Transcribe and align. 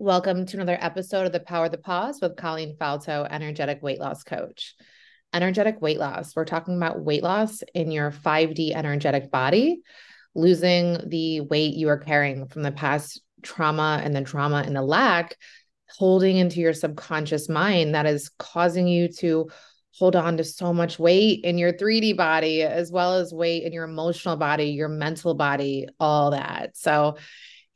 Welcome 0.00 0.46
to 0.46 0.56
another 0.58 0.78
episode 0.80 1.26
of 1.26 1.32
The 1.32 1.40
Power 1.40 1.64
of 1.64 1.72
the 1.72 1.78
Pause 1.78 2.20
with 2.22 2.36
Colleen 2.36 2.76
Falto, 2.76 3.26
energetic 3.28 3.82
weight 3.82 3.98
loss 3.98 4.22
coach. 4.22 4.76
Energetic 5.34 5.82
weight 5.82 5.98
loss. 5.98 6.36
We're 6.36 6.44
talking 6.44 6.76
about 6.76 7.00
weight 7.00 7.24
loss 7.24 7.64
in 7.74 7.90
your 7.90 8.12
5D 8.12 8.76
energetic 8.76 9.28
body, 9.32 9.80
losing 10.36 11.08
the 11.08 11.40
weight 11.40 11.74
you 11.74 11.88
are 11.88 11.98
carrying 11.98 12.46
from 12.46 12.62
the 12.62 12.70
past 12.70 13.20
trauma 13.42 14.00
and 14.04 14.14
the 14.14 14.22
trauma 14.22 14.62
and 14.64 14.76
the 14.76 14.82
lack, 14.82 15.36
holding 15.96 16.36
into 16.36 16.60
your 16.60 16.74
subconscious 16.74 17.48
mind 17.48 17.96
that 17.96 18.06
is 18.06 18.30
causing 18.38 18.86
you 18.86 19.08
to 19.14 19.48
hold 19.94 20.14
on 20.14 20.36
to 20.36 20.44
so 20.44 20.72
much 20.72 21.00
weight 21.00 21.40
in 21.42 21.58
your 21.58 21.72
3D 21.72 22.16
body, 22.16 22.62
as 22.62 22.92
well 22.92 23.14
as 23.14 23.32
weight 23.32 23.64
in 23.64 23.72
your 23.72 23.82
emotional 23.82 24.36
body, 24.36 24.66
your 24.66 24.88
mental 24.88 25.34
body, 25.34 25.88
all 25.98 26.30
that. 26.30 26.76
So, 26.76 27.16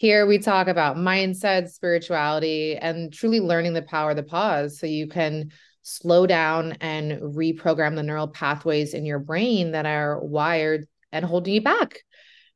here 0.03 0.27
we 0.27 0.37
talk 0.37 0.67
about 0.67 0.97
mindset, 0.97 1.69
spirituality, 1.69 2.77
and 2.77 3.13
truly 3.13 3.39
learning 3.39 3.73
the 3.73 3.83
power 3.83 4.11
of 4.11 4.17
the 4.17 4.25
pause 4.25 4.77
so 4.77 4.85
you 4.85 5.07
can 5.07 5.53
slow 5.83 6.27
down 6.27 6.73
and 6.81 7.21
reprogram 7.23 7.95
the 7.95 8.03
neural 8.03 8.27
pathways 8.27 8.95
in 8.95 9.07
your 9.07 9.21
brain 9.21 9.71
that 9.71 9.87
are 9.87 10.19
wired 10.21 10.89
and 11.13 11.25
holding 11.25 11.55
you 11.55 11.61
back. 11.61 12.01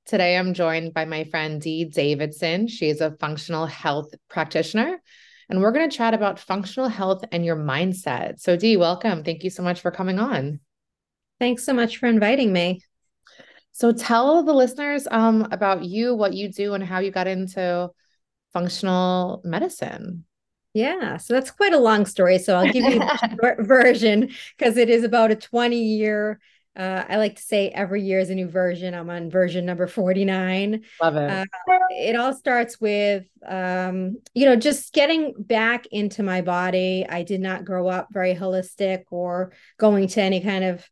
Today, 0.07 0.37
I'm 0.37 0.55
joined 0.55 0.93
by 0.93 1.05
my 1.05 1.23
friend 1.23 1.61
Dee 1.61 1.85
Davidson. 1.85 2.67
She 2.67 2.89
is 2.89 3.01
a 3.01 3.17
functional 3.21 3.67
health 3.67 4.13
practitioner, 4.29 5.01
and 5.49 5.61
we're 5.61 5.71
going 5.71 5.89
to 5.89 5.97
chat 5.97 6.15
about 6.15 6.41
functional 6.41 6.89
health 6.89 7.23
and 7.31 7.45
your 7.45 7.55
mindset. 7.55 8.41
So, 8.41 8.57
Dee, 8.57 8.77
welcome. 8.77 9.23
Thank 9.23 9.45
you 9.45 9.51
so 9.51 9.63
much 9.63 9.83
for 9.83 9.93
coming 9.93 10.19
on. 10.19 10.59
Thanks 11.39 11.65
so 11.65 11.73
much 11.73 11.99
for 11.99 12.09
inviting 12.09 12.53
me. 12.53 12.81
So 13.77 13.93
tell 13.93 14.43
the 14.43 14.55
listeners 14.55 15.07
um, 15.11 15.49
about 15.51 15.85
you, 15.85 16.15
what 16.15 16.33
you 16.33 16.51
do, 16.51 16.73
and 16.73 16.83
how 16.83 17.01
you 17.01 17.11
got 17.11 17.27
into 17.27 17.91
functional 18.55 19.43
medicine. 19.45 20.25
Yeah, 20.73 21.19
so 21.19 21.35
that's 21.35 21.51
quite 21.51 21.75
a 21.75 21.79
long 21.79 22.07
story. 22.07 22.39
So 22.39 22.57
I'll 22.57 22.73
give 22.73 22.91
you 22.91 23.03
a 23.03 23.19
short 23.39 23.67
version 23.67 24.31
because 24.57 24.79
it 24.79 24.89
is 24.89 25.05
about 25.05 25.31
a 25.31 25.37
20 25.37 25.77
year. 25.77 26.41
Uh, 26.75 27.05
I 27.07 27.19
like 27.19 27.37
to 27.37 27.43
say 27.43 27.69
every 27.69 28.03
year 28.03 28.19
is 28.19 28.31
a 28.31 28.35
new 28.35 28.49
version. 28.49 28.95
I'm 28.95 29.11
on 29.11 29.29
version 29.29 29.67
number 29.67 29.87
49. 29.87 30.83
Love 31.03 31.17
it. 31.17 31.31
Uh, 31.31 31.45
it 31.91 32.17
all 32.17 32.33
starts 32.33 32.81
with, 32.81 33.27
um, 33.47 34.17
you 34.33 34.47
know, 34.47 34.57
just 34.57 34.95
getting 34.95 35.35
back 35.37 35.85
into 35.91 36.23
my 36.23 36.41
body. 36.41 37.05
I 37.07 37.25
did 37.25 37.43
not 37.43 37.67
grow 37.67 37.89
up 37.89 38.09
very 38.11 38.35
holistic 38.35 39.05
or 39.11 39.53
going 39.77 40.09
to 40.09 40.23
any 40.23 40.41
kind 40.41 40.65
of 40.65 40.89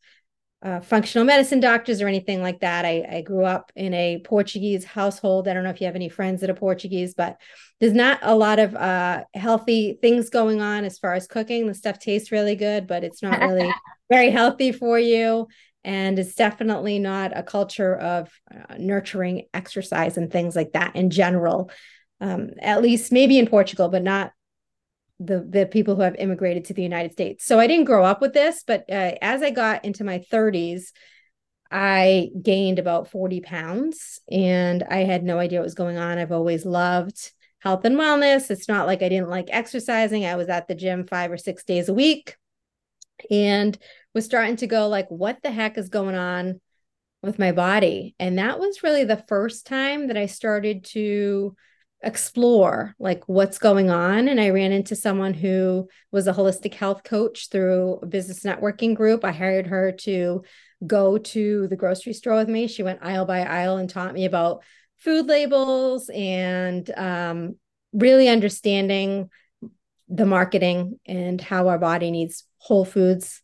uh, 0.64 0.80
functional 0.80 1.26
medicine 1.26 1.60
doctors 1.60 2.00
or 2.00 2.08
anything 2.08 2.40
like 2.40 2.60
that. 2.60 2.86
I, 2.86 3.06
I 3.10 3.20
grew 3.20 3.44
up 3.44 3.70
in 3.76 3.92
a 3.92 4.18
Portuguese 4.24 4.82
household. 4.82 5.46
I 5.46 5.52
don't 5.52 5.62
know 5.62 5.70
if 5.70 5.80
you 5.80 5.86
have 5.86 5.94
any 5.94 6.08
friends 6.08 6.40
that 6.40 6.48
are 6.48 6.54
Portuguese, 6.54 7.12
but 7.14 7.36
there's 7.80 7.92
not 7.92 8.18
a 8.22 8.34
lot 8.34 8.58
of 8.58 8.74
uh, 8.74 9.24
healthy 9.34 9.98
things 10.00 10.30
going 10.30 10.62
on 10.62 10.84
as 10.84 10.98
far 10.98 11.12
as 11.12 11.26
cooking. 11.26 11.66
The 11.66 11.74
stuff 11.74 11.98
tastes 11.98 12.32
really 12.32 12.56
good, 12.56 12.86
but 12.86 13.04
it's 13.04 13.22
not 13.22 13.40
really 13.40 13.70
very 14.10 14.30
healthy 14.30 14.72
for 14.72 14.98
you. 14.98 15.48
And 15.84 16.18
it's 16.18 16.34
definitely 16.34 16.98
not 16.98 17.36
a 17.36 17.42
culture 17.42 17.94
of 17.94 18.30
uh, 18.50 18.76
nurturing 18.78 19.48
exercise 19.52 20.16
and 20.16 20.32
things 20.32 20.56
like 20.56 20.72
that 20.72 20.96
in 20.96 21.10
general. 21.10 21.70
Um, 22.22 22.52
at 22.62 22.80
least 22.80 23.12
maybe 23.12 23.38
in 23.38 23.48
Portugal, 23.48 23.90
but 23.90 24.02
not 24.02 24.32
the 25.20 25.46
the 25.48 25.66
people 25.66 25.94
who 25.94 26.02
have 26.02 26.16
immigrated 26.16 26.64
to 26.66 26.74
the 26.74 26.82
United 26.82 27.12
States. 27.12 27.44
So 27.44 27.58
I 27.58 27.66
didn't 27.66 27.86
grow 27.86 28.04
up 28.04 28.20
with 28.20 28.32
this, 28.32 28.64
but 28.66 28.84
uh, 28.90 29.14
as 29.22 29.42
I 29.42 29.50
got 29.50 29.84
into 29.84 30.04
my 30.04 30.18
30s, 30.30 30.92
I 31.70 32.30
gained 32.40 32.78
about 32.78 33.10
40 33.10 33.40
pounds 33.40 34.20
and 34.30 34.82
I 34.82 34.98
had 34.98 35.24
no 35.24 35.38
idea 35.38 35.60
what 35.60 35.64
was 35.64 35.74
going 35.74 35.96
on. 35.96 36.18
I've 36.18 36.32
always 36.32 36.64
loved 36.66 37.32
health 37.58 37.84
and 37.84 37.96
wellness. 37.96 38.50
It's 38.50 38.68
not 38.68 38.86
like 38.86 39.02
I 39.02 39.08
didn't 39.08 39.30
like 39.30 39.48
exercising. 39.50 40.24
I 40.24 40.36
was 40.36 40.48
at 40.48 40.68
the 40.68 40.74
gym 40.74 41.06
5 41.06 41.32
or 41.32 41.36
6 41.36 41.64
days 41.64 41.88
a 41.88 41.94
week 41.94 42.36
and 43.30 43.76
was 44.12 44.24
starting 44.24 44.56
to 44.56 44.66
go 44.66 44.88
like 44.88 45.08
what 45.08 45.42
the 45.42 45.50
heck 45.50 45.78
is 45.78 45.88
going 45.88 46.14
on 46.14 46.60
with 47.22 47.38
my 47.38 47.52
body? 47.52 48.14
And 48.18 48.38
that 48.38 48.58
was 48.58 48.82
really 48.82 49.04
the 49.04 49.24
first 49.28 49.66
time 49.66 50.08
that 50.08 50.16
I 50.16 50.26
started 50.26 50.84
to 50.90 51.56
explore 52.04 52.94
like 52.98 53.26
what's 53.26 53.58
going 53.58 53.90
on. 53.90 54.28
And 54.28 54.40
i 54.40 54.50
ran 54.50 54.72
into 54.72 54.94
someone 54.94 55.34
who 55.34 55.88
was 56.12 56.26
a 56.26 56.32
holistic 56.32 56.74
health 56.74 57.02
coach 57.02 57.48
through 57.48 57.98
a 58.02 58.06
business 58.06 58.42
networking 58.42 58.94
group. 58.94 59.24
I 59.24 59.32
hired 59.32 59.66
her 59.66 59.92
to 60.02 60.42
go 60.86 61.18
to 61.18 61.66
the 61.68 61.76
grocery 61.76 62.12
store 62.12 62.36
with 62.36 62.48
me. 62.48 62.66
She 62.66 62.82
went 62.82 63.02
aisle 63.02 63.24
by 63.24 63.40
aisle 63.40 63.78
and 63.78 63.88
taught 63.88 64.14
me 64.14 64.26
about 64.26 64.62
food 64.98 65.26
labels 65.26 66.10
and 66.14 66.88
um, 66.96 67.56
really 67.92 68.28
understanding 68.28 69.30
the 70.08 70.26
marketing 70.26 70.98
and 71.06 71.40
how 71.40 71.68
our 71.68 71.78
body 71.78 72.10
needs 72.10 72.44
whole 72.58 72.84
foods. 72.84 73.42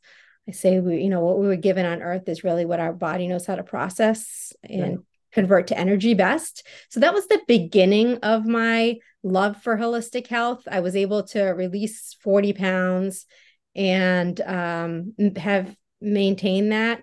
I 0.49 0.53
say 0.53 0.81
we 0.81 1.03
you 1.03 1.09
know 1.09 1.21
what 1.21 1.39
we 1.39 1.47
were 1.47 1.57
given 1.57 1.87
on 1.87 2.03
earth 2.03 2.29
is 2.29 2.45
really 2.45 2.65
what 2.65 2.81
our 2.81 2.93
body 2.93 3.27
knows 3.29 3.47
how 3.47 3.57
to 3.57 3.63
process. 3.63 4.53
And 4.63 4.99
convert 5.33 5.69
to 5.69 5.79
energy 5.79 6.15
best. 6.15 6.67
So 6.89 7.01
that 7.01 7.15
was 7.15 7.27
the 7.27 7.41
beginning 7.47 8.19
of 8.19 8.47
my 8.47 8.97
love 9.23 9.63
for 9.63 9.77
holistic 9.77 10.27
health. 10.27 10.63
I 10.71 10.81
was 10.81 10.97
able 10.97 11.25
to 11.29 11.43
release 11.43 12.17
40 12.23 12.53
pounds 12.53 13.27
and 13.75 14.41
um, 14.41 15.15
have 15.37 15.75
maintained 16.01 16.73
that. 16.73 17.03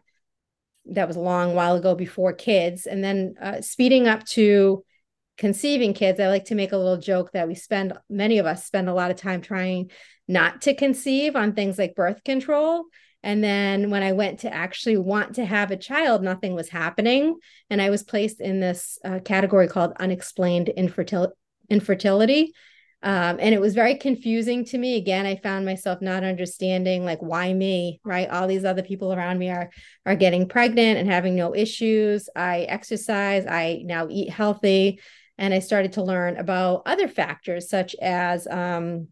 That 0.86 1.08
was 1.08 1.18
a 1.18 1.22
long 1.22 1.54
while 1.54 1.76
ago 1.76 1.96
before 1.96 2.34
kids. 2.34 2.86
And 2.86 3.04
then 3.04 3.36
uh, 3.42 3.62
speeding 3.62 4.08
up 4.08 4.26
to 4.28 4.84
conceiving 5.38 5.94
kids, 5.94 6.20
I 6.20 6.28
like 6.28 6.46
to 6.46 6.56
make 6.56 6.72
a 6.72 6.78
little 6.78 6.98
joke 6.98 7.32
that 7.34 7.48
we 7.48 7.56
spend, 7.56 7.94
many 8.10 8.40
of 8.40 8.46
us 8.46 8.66
spend 8.66 8.90
a 8.90 8.94
lot 8.94 9.12
of 9.12 9.18
time 9.18 9.42
trying 9.42 9.92
not 10.28 10.62
to 10.62 10.74
conceive 10.74 11.36
on 11.36 11.54
things 11.54 11.78
like 11.78 11.96
birth 11.96 12.24
control 12.24 12.86
and 13.28 13.44
then 13.44 13.90
when 13.90 14.04
I 14.04 14.14
went 14.14 14.40
to 14.40 14.54
actually 14.54 14.96
want 14.96 15.36
to 15.36 15.44
have 15.44 15.70
a 15.70 15.76
child, 15.76 16.24
nothing 16.24 16.56
was 16.56 16.70
happening. 16.70 17.36
And 17.70 17.82
I 17.82 17.90
was 17.90 18.02
placed 18.02 18.40
in 18.40 18.62
this 18.62 18.98
uh, 19.04 19.20
category 19.20 19.68
called 19.68 19.92
unexplained 20.00 20.72
infertil- 20.78 21.34
infertility. 21.70 22.54
Um, 23.04 23.36
and 23.42 23.54
it 23.54 23.60
was 23.60 23.74
very 23.74 23.96
confusing 23.96 24.64
to 24.68 24.78
me. 24.78 24.96
Again, 24.96 25.26
I 25.26 25.36
found 25.36 25.66
myself 25.66 26.02
not 26.02 26.24
understanding 26.24 27.04
like 27.04 27.20
why 27.20 27.52
me, 27.52 28.00
right? 28.06 28.30
All 28.30 28.48
these 28.48 28.64
other 28.64 28.82
people 28.82 29.14
around 29.14 29.40
me 29.40 29.50
are 29.50 29.72
are 30.06 30.16
getting 30.16 30.48
pregnant 30.48 30.98
and 30.98 31.10
having 31.10 31.36
no 31.36 31.54
issues. 31.54 32.30
I 32.34 32.62
exercise, 32.62 33.46
I 33.46 33.82
now 33.84 34.08
eat 34.10 34.30
healthy, 34.30 35.02
and 35.38 35.54
I 35.54 35.60
started 35.60 35.92
to 35.94 36.02
learn 36.02 36.38
about 36.38 36.84
other 36.86 37.10
factors 37.10 37.70
such 37.70 37.94
as 38.02 38.48
um, 38.48 39.10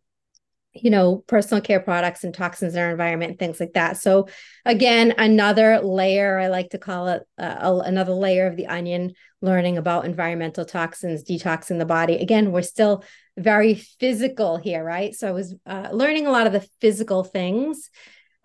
you 0.75 0.89
know, 0.89 1.23
personal 1.27 1.61
care 1.61 1.79
products 1.79 2.23
and 2.23 2.33
toxins 2.33 2.75
in 2.75 2.81
our 2.81 2.91
environment 2.91 3.31
and 3.31 3.39
things 3.39 3.59
like 3.59 3.73
that. 3.73 3.97
So, 3.97 4.27
again, 4.65 5.13
another 5.17 5.79
layer, 5.79 6.37
I 6.37 6.47
like 6.47 6.71
to 6.71 6.77
call 6.77 7.07
it 7.07 7.23
uh, 7.37 7.81
another 7.85 8.13
layer 8.13 8.45
of 8.45 8.57
the 8.57 8.67
onion, 8.67 9.13
learning 9.41 9.77
about 9.77 10.05
environmental 10.05 10.65
toxins, 10.65 11.23
detoxing 11.23 11.79
the 11.79 11.85
body. 11.85 12.15
Again, 12.15 12.51
we're 12.51 12.61
still 12.61 13.03
very 13.37 13.75
physical 13.75 14.57
here, 14.57 14.83
right? 14.83 15.15
So, 15.15 15.29
I 15.29 15.31
was 15.31 15.55
uh, 15.65 15.89
learning 15.91 16.27
a 16.27 16.31
lot 16.31 16.47
of 16.47 16.53
the 16.53 16.67
physical 16.81 17.23
things. 17.23 17.89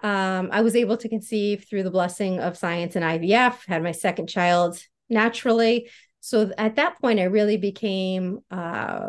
Um, 0.02 0.48
I 0.52 0.62
was 0.62 0.76
able 0.76 0.96
to 0.98 1.08
conceive 1.08 1.66
through 1.68 1.82
the 1.82 1.90
blessing 1.90 2.38
of 2.38 2.56
science 2.56 2.96
and 2.96 3.04
IVF, 3.04 3.66
had 3.66 3.82
my 3.82 3.92
second 3.92 4.28
child 4.28 4.80
naturally. 5.08 5.90
So, 6.20 6.52
at 6.56 6.76
that 6.76 7.00
point, 7.00 7.18
I 7.18 7.24
really 7.24 7.56
became 7.56 8.40
uh, 8.50 9.08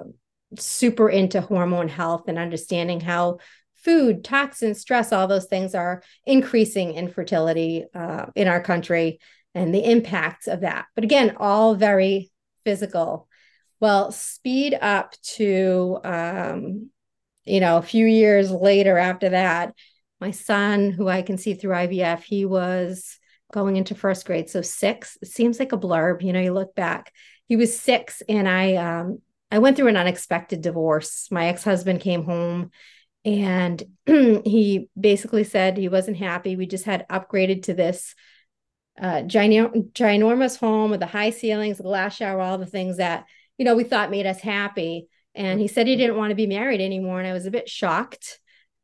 super 0.57 1.09
into 1.09 1.41
hormone 1.41 1.87
health 1.87 2.23
and 2.27 2.37
understanding 2.37 2.99
how 2.99 3.39
food, 3.75 4.23
toxins, 4.23 4.79
stress, 4.79 5.11
all 5.11 5.27
those 5.27 5.45
things 5.45 5.73
are 5.73 6.03
increasing 6.25 6.93
infertility 6.93 7.85
uh, 7.93 8.27
in 8.35 8.47
our 8.47 8.61
country 8.61 9.19
and 9.55 9.73
the 9.73 9.83
impacts 9.83 10.47
of 10.47 10.61
that. 10.61 10.85
But 10.95 11.03
again, 11.03 11.35
all 11.37 11.75
very 11.75 12.31
physical. 12.63 13.27
Well, 13.79 14.11
speed 14.11 14.77
up 14.79 15.15
to, 15.35 15.99
um, 16.03 16.89
you 17.45 17.59
know, 17.59 17.77
a 17.77 17.81
few 17.81 18.05
years 18.05 18.51
later 18.51 18.97
after 18.97 19.29
that, 19.29 19.73
my 20.19 20.31
son, 20.31 20.91
who 20.91 21.07
I 21.07 21.23
can 21.23 21.37
see 21.37 21.55
through 21.55 21.73
IVF, 21.73 22.21
he 22.23 22.45
was 22.45 23.17
going 23.51 23.75
into 23.75 23.95
first 23.95 24.25
grade. 24.25 24.49
So 24.49 24.61
six, 24.61 25.17
it 25.21 25.29
seems 25.29 25.59
like 25.59 25.71
a 25.71 25.77
blurb, 25.77 26.21
you 26.21 26.31
know, 26.31 26.39
you 26.39 26.53
look 26.53 26.75
back. 26.75 27.11
He 27.47 27.55
was 27.55 27.77
six, 27.77 28.21
and 28.29 28.47
I 28.47 28.75
um, 28.75 29.19
I 29.51 29.59
went 29.59 29.75
through 29.75 29.87
an 29.87 29.97
unexpected 29.97 30.61
divorce. 30.61 31.27
My 31.29 31.47
ex 31.47 31.63
husband 31.63 31.99
came 31.99 32.23
home 32.23 32.71
and 33.25 33.83
he 34.05 34.89
basically 34.99 35.43
said 35.43 35.77
he 35.77 35.89
wasn't 35.89 36.17
happy. 36.17 36.55
We 36.55 36.65
just 36.65 36.85
had 36.85 37.07
upgraded 37.09 37.63
to 37.63 37.73
this 37.73 38.15
uh, 38.99 39.23
gino- 39.23 39.69
ginormous 39.93 40.57
home 40.57 40.91
with 40.91 40.99
the 40.99 41.05
high 41.05 41.29
ceilings, 41.31 41.77
the 41.77 41.83
glass 41.83 42.15
shower, 42.15 42.39
all 42.39 42.57
the 42.57 42.65
things 42.65 42.97
that, 42.97 43.25
you 43.57 43.65
know, 43.65 43.75
we 43.75 43.83
thought 43.83 44.11
made 44.11 44.25
us 44.25 44.39
happy. 44.39 45.07
And 45.35 45.59
he 45.59 45.67
said 45.67 45.87
he 45.87 45.95
didn't 45.95 46.17
want 46.17 46.31
to 46.31 46.35
be 46.35 46.47
married 46.47 46.81
anymore. 46.81 47.19
And 47.19 47.27
I 47.27 47.33
was 47.33 47.45
a 47.45 47.51
bit 47.51 47.69
shocked. 47.69 48.39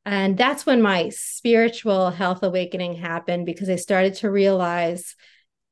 And 0.06 0.38
that's 0.38 0.66
when 0.66 0.82
my 0.82 1.10
spiritual 1.10 2.12
health 2.12 2.42
awakening 2.42 2.96
happened 2.96 3.46
because 3.46 3.70
I 3.70 3.76
started 3.76 4.16
to 4.16 4.32
realize 4.32 5.16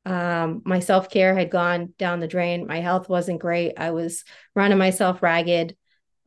um, 0.06 0.62
my 0.66 0.80
self-care 0.80 1.36
had 1.36 1.50
gone 1.50 1.94
down 1.98 2.20
the 2.20 2.28
drain 2.28 2.68
my 2.68 2.80
health 2.80 3.10
wasn't 3.10 3.40
great 3.40 3.74
i 3.78 3.92
was 3.92 4.24
running 4.56 4.78
myself 4.78 5.24
ragged 5.24 5.76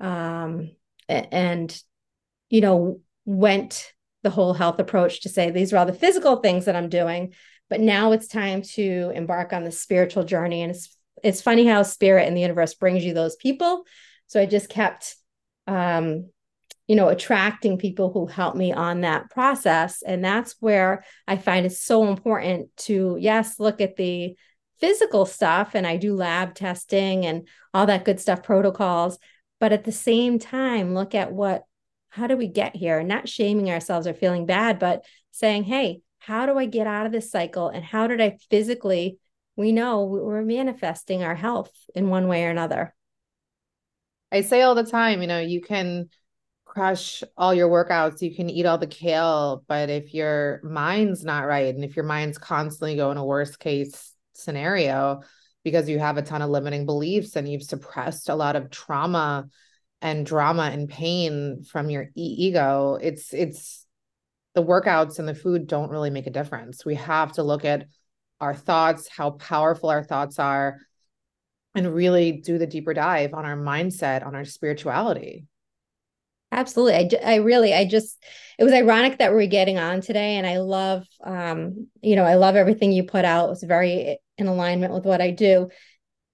um, 0.00 0.70
and 1.08 1.80
you 2.50 2.60
know 2.60 3.00
went 3.24 3.92
the 4.22 4.30
whole 4.30 4.54
health 4.54 4.78
approach 4.78 5.20
to 5.20 5.28
say 5.28 5.50
these 5.50 5.72
are 5.72 5.76
all 5.76 5.86
the 5.86 5.92
physical 5.92 6.36
things 6.36 6.64
that 6.64 6.76
I'm 6.76 6.88
doing, 6.88 7.34
but 7.68 7.80
now 7.80 8.12
it's 8.12 8.26
time 8.26 8.62
to 8.74 9.12
embark 9.14 9.52
on 9.52 9.64
the 9.64 9.70
spiritual 9.70 10.24
journey. 10.24 10.62
And 10.62 10.70
it's 10.70 10.96
it's 11.22 11.42
funny 11.42 11.66
how 11.66 11.82
spirit 11.82 12.26
and 12.26 12.36
the 12.36 12.40
universe 12.40 12.74
brings 12.74 13.04
you 13.04 13.12
those 13.12 13.36
people. 13.36 13.84
So 14.26 14.40
I 14.40 14.46
just 14.46 14.68
kept 14.68 15.16
um, 15.66 16.30
you 16.88 16.96
know, 16.96 17.08
attracting 17.08 17.78
people 17.78 18.10
who 18.10 18.26
help 18.26 18.56
me 18.56 18.72
on 18.72 19.02
that 19.02 19.30
process. 19.30 20.02
And 20.02 20.24
that's 20.24 20.56
where 20.58 21.04
I 21.28 21.36
find 21.36 21.66
it's 21.66 21.80
so 21.80 22.08
important 22.08 22.74
to, 22.78 23.16
yes, 23.20 23.60
look 23.60 23.80
at 23.80 23.96
the 23.96 24.34
physical 24.80 25.26
stuff 25.26 25.74
and 25.74 25.86
I 25.86 25.98
do 25.98 26.14
lab 26.14 26.54
testing 26.54 27.26
and 27.26 27.46
all 27.74 27.86
that 27.86 28.06
good 28.06 28.18
stuff, 28.18 28.42
protocols. 28.42 29.18
But 29.60 29.72
at 29.72 29.84
the 29.84 29.92
same 29.92 30.38
time, 30.38 30.94
look 30.94 31.14
at 31.14 31.30
what 31.30 31.64
how 32.10 32.26
do 32.26 32.38
we 32.38 32.48
get 32.48 32.74
here? 32.74 33.02
Not 33.02 33.28
shaming 33.28 33.70
ourselves 33.70 34.06
or 34.06 34.14
feeling 34.14 34.46
bad, 34.46 34.78
but 34.78 35.04
saying, 35.30 35.64
hey, 35.64 36.00
how 36.18 36.46
do 36.46 36.58
I 36.58 36.64
get 36.64 36.86
out 36.86 37.04
of 37.04 37.12
this 37.12 37.30
cycle? 37.30 37.68
And 37.68 37.84
how 37.84 38.06
did 38.06 38.20
I 38.20 38.38
physically? 38.50 39.18
We 39.56 39.72
know 39.72 40.04
we're 40.04 40.42
manifesting 40.42 41.22
our 41.22 41.34
health 41.34 41.72
in 41.94 42.08
one 42.08 42.26
way 42.26 42.44
or 42.44 42.50
another. 42.50 42.94
I 44.32 44.40
say 44.40 44.62
all 44.62 44.74
the 44.74 44.84
time, 44.84 45.20
you 45.20 45.26
know, 45.26 45.40
you 45.40 45.60
can 45.60 46.08
crush 46.78 47.24
all 47.36 47.52
your 47.52 47.68
workouts, 47.68 48.22
you 48.22 48.32
can 48.32 48.48
eat 48.48 48.64
all 48.64 48.78
the 48.78 48.86
kale, 48.86 49.64
but 49.66 49.90
if 49.90 50.14
your 50.14 50.60
mind's 50.62 51.24
not 51.24 51.44
right 51.44 51.74
and 51.74 51.82
if 51.82 51.96
your 51.96 52.04
mind's 52.04 52.38
constantly 52.38 52.94
going 52.94 53.18
a 53.18 53.24
worst 53.24 53.58
case 53.58 54.14
scenario 54.32 55.20
because 55.64 55.88
you 55.88 55.98
have 55.98 56.18
a 56.18 56.22
ton 56.22 56.40
of 56.40 56.50
limiting 56.50 56.86
beliefs 56.86 57.34
and 57.34 57.48
you've 57.48 57.64
suppressed 57.64 58.28
a 58.28 58.34
lot 58.36 58.54
of 58.54 58.70
trauma 58.70 59.48
and 60.02 60.24
drama 60.24 60.70
and 60.72 60.88
pain 60.88 61.64
from 61.64 61.90
your 61.90 62.04
e- 62.14 62.36
ego 62.46 62.96
it's 63.02 63.34
it's 63.34 63.84
the 64.54 64.62
workouts 64.62 65.18
and 65.18 65.26
the 65.26 65.34
food 65.34 65.66
don't 65.66 65.90
really 65.90 66.10
make 66.10 66.28
a 66.28 66.30
difference. 66.30 66.84
We 66.84 66.94
have 66.94 67.32
to 67.32 67.42
look 67.42 67.64
at 67.64 67.88
our 68.40 68.54
thoughts 68.54 69.08
how 69.08 69.32
powerful 69.32 69.88
our 69.88 70.04
thoughts 70.04 70.38
are 70.38 70.78
and 71.74 71.92
really 71.92 72.30
do 72.30 72.56
the 72.56 72.68
deeper 72.68 72.94
dive 72.94 73.34
on 73.34 73.44
our 73.44 73.56
mindset 73.56 74.24
on 74.24 74.36
our 74.36 74.44
spirituality 74.44 75.47
absolutely. 76.52 76.94
I, 76.94 77.32
I 77.32 77.36
really 77.36 77.74
i 77.74 77.84
just 77.84 78.22
it 78.58 78.64
was 78.64 78.72
ironic 78.72 79.18
that 79.18 79.32
we're 79.32 79.46
getting 79.46 79.78
on 79.78 80.00
today 80.00 80.36
and 80.36 80.46
i 80.46 80.58
love 80.58 81.06
um 81.24 81.88
you 82.02 82.16
know 82.16 82.24
i 82.24 82.34
love 82.34 82.56
everything 82.56 82.92
you 82.92 83.04
put 83.04 83.24
out. 83.24 83.50
It's 83.50 83.62
very 83.62 84.18
in 84.36 84.46
alignment 84.46 84.92
with 84.92 85.04
what 85.04 85.20
i 85.20 85.30
do. 85.30 85.68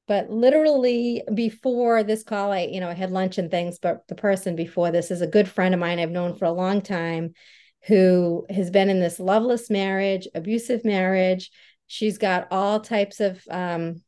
But 0.07 0.29
literally 0.31 1.23
before 1.35 2.03
this 2.03 2.23
call 2.23 2.53
i 2.53 2.61
you 2.61 2.81
know 2.81 2.89
i 2.89 2.95
had 2.95 3.11
lunch 3.11 3.39
and 3.39 3.51
things 3.51 3.79
but 3.79 4.07
the 4.09 4.15
person 4.15 4.57
before 4.57 4.91
this 4.91 5.11
is 5.11 5.23
a 5.23 5.27
good 5.27 5.49
friend 5.49 5.75
of 5.75 5.81
mine 5.81 5.99
i've 5.99 6.11
known 6.11 6.37
for 6.37 6.45
a 6.45 6.53
long 6.53 6.83
time 6.83 7.33
who 7.87 8.47
has 8.51 8.71
been 8.71 8.89
in 8.89 9.01
this 9.01 9.19
loveless 9.19 9.71
marriage 9.71 10.29
abusive 10.35 10.85
marriage. 10.85 11.51
She's 11.87 12.19
got 12.19 12.49
all 12.51 12.81
types 12.81 13.21
of 13.21 13.43
um, 13.51 14.03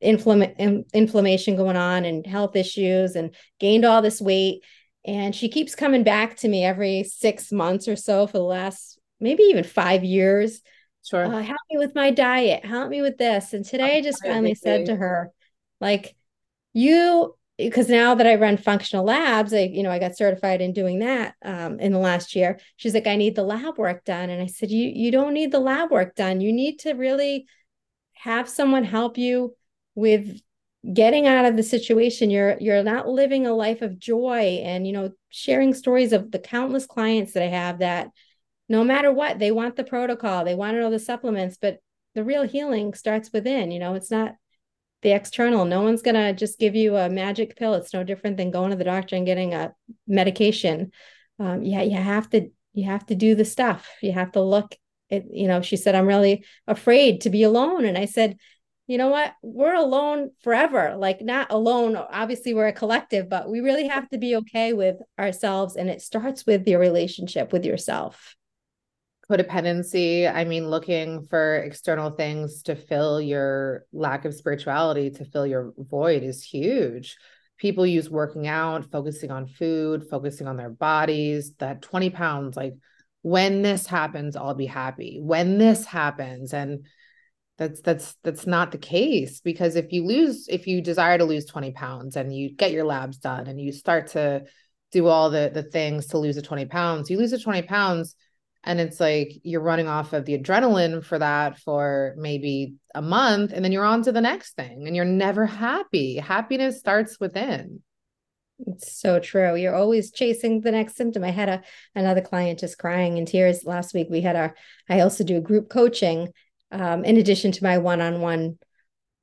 inflammation 0.00 1.56
going 1.56 1.76
on 1.76 2.04
and 2.04 2.26
health 2.26 2.56
issues 2.56 3.16
and 3.16 3.34
gained 3.58 3.84
all 3.84 4.02
this 4.02 4.20
weight 4.20 4.62
and 5.04 5.34
she 5.34 5.48
keeps 5.48 5.74
coming 5.74 6.02
back 6.02 6.36
to 6.36 6.48
me 6.48 6.64
every 6.64 7.04
six 7.04 7.52
months 7.52 7.88
or 7.88 7.96
so 7.96 8.26
for 8.26 8.38
the 8.38 8.44
last 8.44 8.98
maybe 9.20 9.42
even 9.44 9.64
five 9.64 10.04
years 10.04 10.60
Sure. 11.04 11.26
Uh, 11.26 11.42
help 11.42 11.58
me 11.70 11.76
with 11.76 11.94
my 11.94 12.10
diet. 12.10 12.64
Help 12.64 12.88
me 12.88 13.02
with 13.02 13.18
this. 13.18 13.52
And 13.52 13.64
today 13.64 13.98
I 13.98 14.00
just 14.00 14.24
finally 14.24 14.54
said 14.54 14.86
to 14.86 14.96
her, 14.96 15.30
like, 15.78 16.16
you, 16.72 17.36
because 17.58 17.90
now 17.90 18.14
that 18.14 18.26
I 18.26 18.36
run 18.36 18.56
functional 18.56 19.04
labs, 19.04 19.52
I, 19.52 19.60
you 19.60 19.82
know, 19.82 19.90
I 19.90 19.98
got 19.98 20.16
certified 20.16 20.62
in 20.62 20.72
doing 20.72 21.00
that 21.00 21.34
um, 21.44 21.78
in 21.78 21.92
the 21.92 21.98
last 21.98 22.34
year. 22.34 22.58
She's 22.76 22.94
like, 22.94 23.06
I 23.06 23.16
need 23.16 23.36
the 23.36 23.42
lab 23.42 23.76
work 23.76 24.04
done. 24.04 24.30
And 24.30 24.42
I 24.42 24.46
said, 24.46 24.70
you, 24.70 24.88
you 24.88 25.10
don't 25.10 25.34
need 25.34 25.52
the 25.52 25.60
lab 25.60 25.90
work 25.90 26.14
done. 26.14 26.40
You 26.40 26.54
need 26.54 26.78
to 26.80 26.94
really 26.94 27.46
have 28.14 28.48
someone 28.48 28.84
help 28.84 29.18
you 29.18 29.54
with 29.94 30.40
getting 30.92 31.26
out 31.26 31.46
of 31.46 31.56
the 31.56 31.62
situation 31.62 32.28
you're 32.28 32.58
you're 32.60 32.82
not 32.82 33.08
living 33.08 33.46
a 33.46 33.54
life 33.54 33.80
of 33.80 33.98
joy 33.98 34.60
and 34.62 34.86
you 34.86 34.92
know 34.92 35.10
sharing 35.30 35.72
stories 35.72 36.12
of 36.12 36.30
the 36.30 36.38
countless 36.38 36.84
clients 36.84 37.32
that 37.32 37.42
i 37.42 37.46
have 37.46 37.78
that 37.78 38.10
no 38.68 38.84
matter 38.84 39.12
what, 39.12 39.38
they 39.38 39.50
want 39.50 39.76
the 39.76 39.84
protocol, 39.84 40.44
they 40.44 40.54
want 40.54 40.74
to 40.74 40.80
know 40.80 40.90
the 40.90 40.98
supplements, 40.98 41.58
but 41.60 41.78
the 42.14 42.24
real 42.24 42.46
healing 42.46 42.94
starts 42.94 43.30
within. 43.32 43.70
You 43.70 43.78
know, 43.78 43.94
it's 43.94 44.10
not 44.10 44.34
the 45.02 45.12
external. 45.12 45.64
No 45.64 45.82
one's 45.82 46.02
going 46.02 46.14
to 46.14 46.32
just 46.32 46.58
give 46.58 46.74
you 46.74 46.96
a 46.96 47.10
magic 47.10 47.56
pill. 47.56 47.74
It's 47.74 47.92
no 47.92 48.04
different 48.04 48.36
than 48.36 48.50
going 48.50 48.70
to 48.70 48.76
the 48.76 48.84
doctor 48.84 49.16
and 49.16 49.26
getting 49.26 49.52
a 49.52 49.74
medication. 50.06 50.92
Um, 51.38 51.62
yeah, 51.62 51.82
you 51.82 51.96
have 51.96 52.30
to 52.30 52.48
you 52.72 52.84
have 52.84 53.06
to 53.06 53.14
do 53.14 53.34
the 53.34 53.44
stuff. 53.44 53.88
You 54.02 54.12
have 54.12 54.32
to 54.32 54.40
look 54.40 54.74
it 55.10 55.26
you 55.30 55.46
know, 55.46 55.60
she 55.60 55.76
said, 55.76 55.94
I'm 55.94 56.06
really 56.06 56.44
afraid 56.66 57.22
to 57.22 57.30
be 57.30 57.42
alone. 57.42 57.84
And 57.84 57.98
I 57.98 58.06
said, 58.06 58.38
you 58.86 58.98
know 58.98 59.08
what? 59.08 59.32
We're 59.42 59.74
alone 59.74 60.30
forever. 60.42 60.94
Like 60.96 61.22
not 61.22 61.50
alone. 61.50 61.96
Obviously, 61.96 62.52
we're 62.52 62.68
a 62.68 62.72
collective, 62.72 63.28
but 63.28 63.50
we 63.50 63.60
really 63.60 63.88
have 63.88 64.08
to 64.10 64.18
be 64.18 64.36
okay 64.36 64.72
with 64.72 64.96
ourselves. 65.18 65.76
And 65.76 65.88
it 65.88 66.02
starts 66.02 66.44
with 66.46 66.66
your 66.68 66.80
relationship 66.80 67.52
with 67.52 67.64
yourself 67.64 68.36
codependency 69.30 70.30
i 70.30 70.44
mean 70.44 70.68
looking 70.68 71.22
for 71.22 71.56
external 71.56 72.10
things 72.10 72.62
to 72.62 72.76
fill 72.76 73.20
your 73.20 73.86
lack 73.92 74.24
of 74.24 74.34
spirituality 74.34 75.10
to 75.10 75.24
fill 75.24 75.46
your 75.46 75.72
void 75.78 76.22
is 76.22 76.42
huge 76.42 77.16
people 77.56 77.86
use 77.86 78.10
working 78.10 78.46
out 78.46 78.90
focusing 78.90 79.30
on 79.30 79.46
food 79.46 80.04
focusing 80.10 80.46
on 80.46 80.56
their 80.56 80.68
bodies 80.68 81.54
that 81.54 81.80
20 81.80 82.10
pounds 82.10 82.56
like 82.56 82.74
when 83.22 83.62
this 83.62 83.86
happens 83.86 84.36
i'll 84.36 84.54
be 84.54 84.66
happy 84.66 85.18
when 85.22 85.56
this 85.56 85.86
happens 85.86 86.52
and 86.52 86.84
that's 87.56 87.80
that's 87.82 88.16
that's 88.24 88.46
not 88.46 88.72
the 88.72 88.78
case 88.78 89.40
because 89.40 89.76
if 89.76 89.92
you 89.92 90.04
lose 90.04 90.48
if 90.48 90.66
you 90.66 90.82
desire 90.82 91.18
to 91.18 91.24
lose 91.24 91.44
20 91.44 91.72
pounds 91.72 92.16
and 92.16 92.34
you 92.34 92.52
get 92.54 92.72
your 92.72 92.84
labs 92.84 93.18
done 93.18 93.46
and 93.46 93.60
you 93.60 93.72
start 93.72 94.08
to 94.08 94.42
do 94.90 95.06
all 95.06 95.30
the 95.30 95.50
the 95.54 95.62
things 95.62 96.08
to 96.08 96.18
lose 96.18 96.34
the 96.34 96.42
20 96.42 96.66
pounds 96.66 97.10
you 97.10 97.18
lose 97.18 97.30
the 97.30 97.38
20 97.38 97.62
pounds 97.62 98.16
and 98.66 98.80
it's 98.80 98.98
like 98.98 99.32
you're 99.42 99.60
running 99.60 99.88
off 99.88 100.12
of 100.12 100.24
the 100.24 100.38
adrenaline 100.38 101.04
for 101.04 101.18
that 101.18 101.58
for 101.58 102.14
maybe 102.16 102.74
a 102.94 103.02
month 103.02 103.52
and 103.52 103.64
then 103.64 103.72
you're 103.72 103.84
on 103.84 104.02
to 104.02 104.12
the 104.12 104.20
next 104.20 104.56
thing 104.56 104.86
and 104.86 104.96
you're 104.96 105.04
never 105.04 105.46
happy. 105.46 106.16
Happiness 106.16 106.78
starts 106.78 107.20
within. 107.20 107.82
It's 108.66 108.98
so 108.98 109.18
true. 109.18 109.56
You're 109.56 109.74
always 109.74 110.12
chasing 110.12 110.60
the 110.60 110.70
next 110.70 110.96
symptom. 110.96 111.24
I 111.24 111.30
had 111.30 111.48
a 111.48 111.62
another 111.94 112.20
client 112.20 112.58
just 112.58 112.78
crying 112.78 113.18
in 113.18 113.26
tears 113.26 113.64
last 113.64 113.92
week. 113.92 114.06
We 114.10 114.22
had 114.22 114.36
our 114.36 114.54
i 114.88 115.00
also 115.00 115.24
do 115.24 115.40
group 115.40 115.68
coaching 115.68 116.28
um, 116.74 117.04
in 117.04 117.16
addition 117.16 117.52
to 117.52 117.64
my 117.64 117.78
one-on-one. 117.78 118.58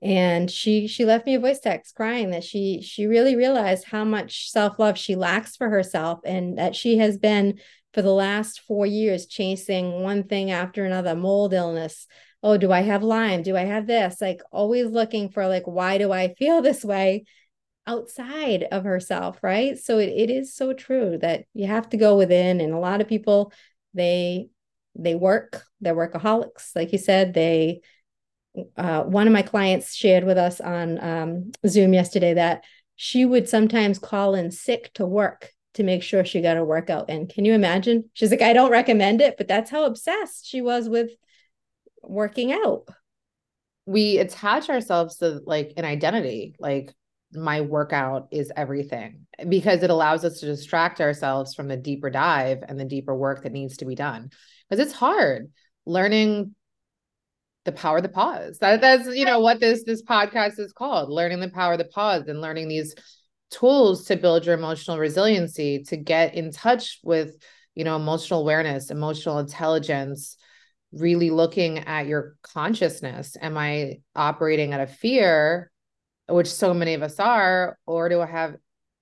And 0.03 0.49
she 0.49 0.87
she 0.87 1.05
left 1.05 1.27
me 1.27 1.35
a 1.35 1.39
voice 1.39 1.59
text 1.59 1.93
crying 1.93 2.31
that 2.31 2.43
she 2.43 2.81
she 2.81 3.05
really 3.05 3.35
realized 3.35 3.85
how 3.85 4.03
much 4.03 4.49
self-love 4.49 4.97
she 4.97 5.15
lacks 5.15 5.55
for 5.55 5.69
herself 5.69 6.21
and 6.25 6.57
that 6.57 6.75
she 6.75 6.97
has 6.97 7.19
been 7.19 7.59
for 7.93 8.01
the 8.01 8.13
last 8.13 8.61
four 8.61 8.87
years 8.87 9.27
chasing 9.27 10.01
one 10.01 10.23
thing 10.23 10.49
after 10.49 10.85
another 10.85 11.13
mold 11.13 11.53
illness. 11.53 12.07
Oh 12.41 12.57
do 12.57 12.71
i 12.71 12.81
have 12.81 13.03
Lyme? 13.03 13.43
Do 13.43 13.55
i 13.55 13.61
have 13.61 13.85
this? 13.85 14.19
Like 14.19 14.41
always 14.51 14.87
looking 14.87 15.29
for 15.29 15.47
like 15.47 15.67
why 15.67 15.99
do 15.99 16.11
i 16.11 16.33
feel 16.33 16.61
this 16.63 16.83
way 16.83 17.25
outside 17.85 18.63
of 18.71 18.85
herself 18.85 19.37
right? 19.43 19.77
So 19.77 19.99
it, 19.99 20.09
it 20.09 20.31
is 20.31 20.55
so 20.55 20.73
true 20.73 21.19
that 21.21 21.45
you 21.53 21.67
have 21.67 21.89
to 21.89 21.97
go 21.97 22.17
within 22.17 22.59
and 22.59 22.73
a 22.73 22.79
lot 22.79 23.01
of 23.01 23.07
people 23.07 23.53
they 23.93 24.47
they 24.95 25.15
work 25.15 25.63
they're 25.79 25.95
workaholics 25.95 26.75
like 26.75 26.91
you 26.91 26.97
said 26.97 27.33
they 27.33 27.81
uh, 28.77 29.03
one 29.03 29.27
of 29.27 29.33
my 29.33 29.41
clients 29.41 29.95
shared 29.95 30.25
with 30.25 30.37
us 30.37 30.59
on 30.59 31.01
um, 31.03 31.51
zoom 31.67 31.93
yesterday 31.93 32.33
that 32.33 32.63
she 32.95 33.25
would 33.25 33.49
sometimes 33.49 33.97
call 33.97 34.35
in 34.35 34.51
sick 34.51 34.91
to 34.93 35.05
work 35.05 35.51
to 35.73 35.83
make 35.83 36.03
sure 36.03 36.25
she 36.25 36.41
got 36.41 36.57
her 36.57 36.65
workout 36.65 37.09
in. 37.09 37.27
Can 37.27 37.45
you 37.45 37.53
imagine? 37.53 38.09
She's 38.13 38.31
like, 38.31 38.41
I 38.41 38.53
don't 38.53 38.71
recommend 38.71 39.21
it, 39.21 39.37
but 39.37 39.47
that's 39.47 39.71
how 39.71 39.85
obsessed 39.85 40.45
she 40.45 40.61
was 40.61 40.89
with 40.89 41.11
working 42.03 42.51
out. 42.51 42.87
We 43.85 44.19
attach 44.19 44.69
ourselves 44.69 45.17
to 45.17 45.41
like 45.45 45.73
an 45.77 45.85
identity, 45.85 46.55
like 46.59 46.93
my 47.33 47.61
workout 47.61 48.27
is 48.31 48.51
everything 48.55 49.25
because 49.47 49.81
it 49.81 49.89
allows 49.89 50.25
us 50.25 50.39
to 50.41 50.45
distract 50.45 50.99
ourselves 50.99 51.55
from 51.55 51.69
the 51.69 51.77
deeper 51.77 52.09
dive 52.09 52.63
and 52.67 52.79
the 52.79 52.85
deeper 52.85 53.15
work 53.15 53.43
that 53.43 53.53
needs 53.53 53.77
to 53.77 53.85
be 53.85 53.95
done. 53.95 54.29
Because 54.71 54.87
it's 54.87 54.95
hard 54.95 55.51
learning 55.85 56.55
the 57.65 57.73
power 57.73 57.97
of 57.97 58.03
the 58.03 58.09
pause. 58.09 58.57
That, 58.59 58.79
that's 58.79 59.05
you 59.07 59.25
know 59.25 59.41
what 59.41 59.59
this 59.59 59.83
this 59.83 60.01
podcast 60.01 60.59
is 60.59 60.71
called, 60.71 61.09
learning 61.09 61.41
the 61.41 61.49
power 61.49 61.73
of 61.73 61.77
the 61.77 61.85
pause 61.85 62.27
and 62.27 62.39
learning 62.39 62.69
these 62.69 62.95
tools 63.49 64.05
to 64.05 64.15
build 64.15 64.45
your 64.45 64.55
emotional 64.55 64.97
resiliency 64.97 65.83
to 65.83 65.97
get 65.97 66.35
in 66.35 66.51
touch 66.51 66.99
with 67.03 67.35
you 67.75 67.83
know 67.83 67.97
emotional 67.97 68.39
awareness 68.39 68.91
emotional 68.91 69.39
intelligence 69.39 70.37
really 70.93 71.29
looking 71.29 71.79
at 71.79 72.07
your 72.07 72.37
consciousness 72.43 73.35
am 73.41 73.57
i 73.57 73.99
operating 74.15 74.71
out 74.71 74.79
of 74.79 74.89
fear 74.89 75.69
which 76.29 76.47
so 76.47 76.73
many 76.73 76.93
of 76.93 77.03
us 77.03 77.19
are 77.19 77.77
or 77.85 78.07
do 78.07 78.21
i 78.21 78.25
have 78.25 78.55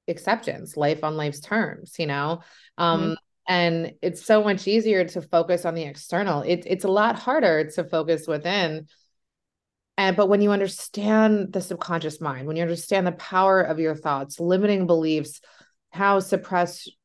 acceptance, 0.09 0.75
life 0.75 1.03
on 1.03 1.15
life's 1.15 1.39
terms, 1.39 1.95
you 1.97 2.07
know? 2.07 2.41
Um, 2.77 3.01
mm-hmm. 3.01 3.13
And 3.49 3.93
it's 4.03 4.23
so 4.23 4.43
much 4.43 4.67
easier 4.67 5.03
to 5.05 5.23
focus 5.23 5.65
on 5.65 5.73
the 5.73 5.81
external. 5.81 6.43
It, 6.43 6.65
it's 6.67 6.85
a 6.85 6.91
lot 6.91 7.17
harder 7.17 7.67
to 7.71 7.83
focus 7.83 8.27
within. 8.27 8.87
And 9.97 10.15
but 10.15 10.29
when 10.29 10.41
you 10.41 10.51
understand 10.51 11.51
the 11.51 11.59
subconscious 11.59 12.21
mind, 12.21 12.47
when 12.47 12.55
you 12.55 12.61
understand 12.61 13.07
the 13.07 13.11
power 13.13 13.59
of 13.59 13.79
your 13.79 13.95
thoughts, 13.95 14.39
limiting 14.39 14.85
beliefs, 14.85 15.41
how 15.89 16.19
suppressed 16.19 16.95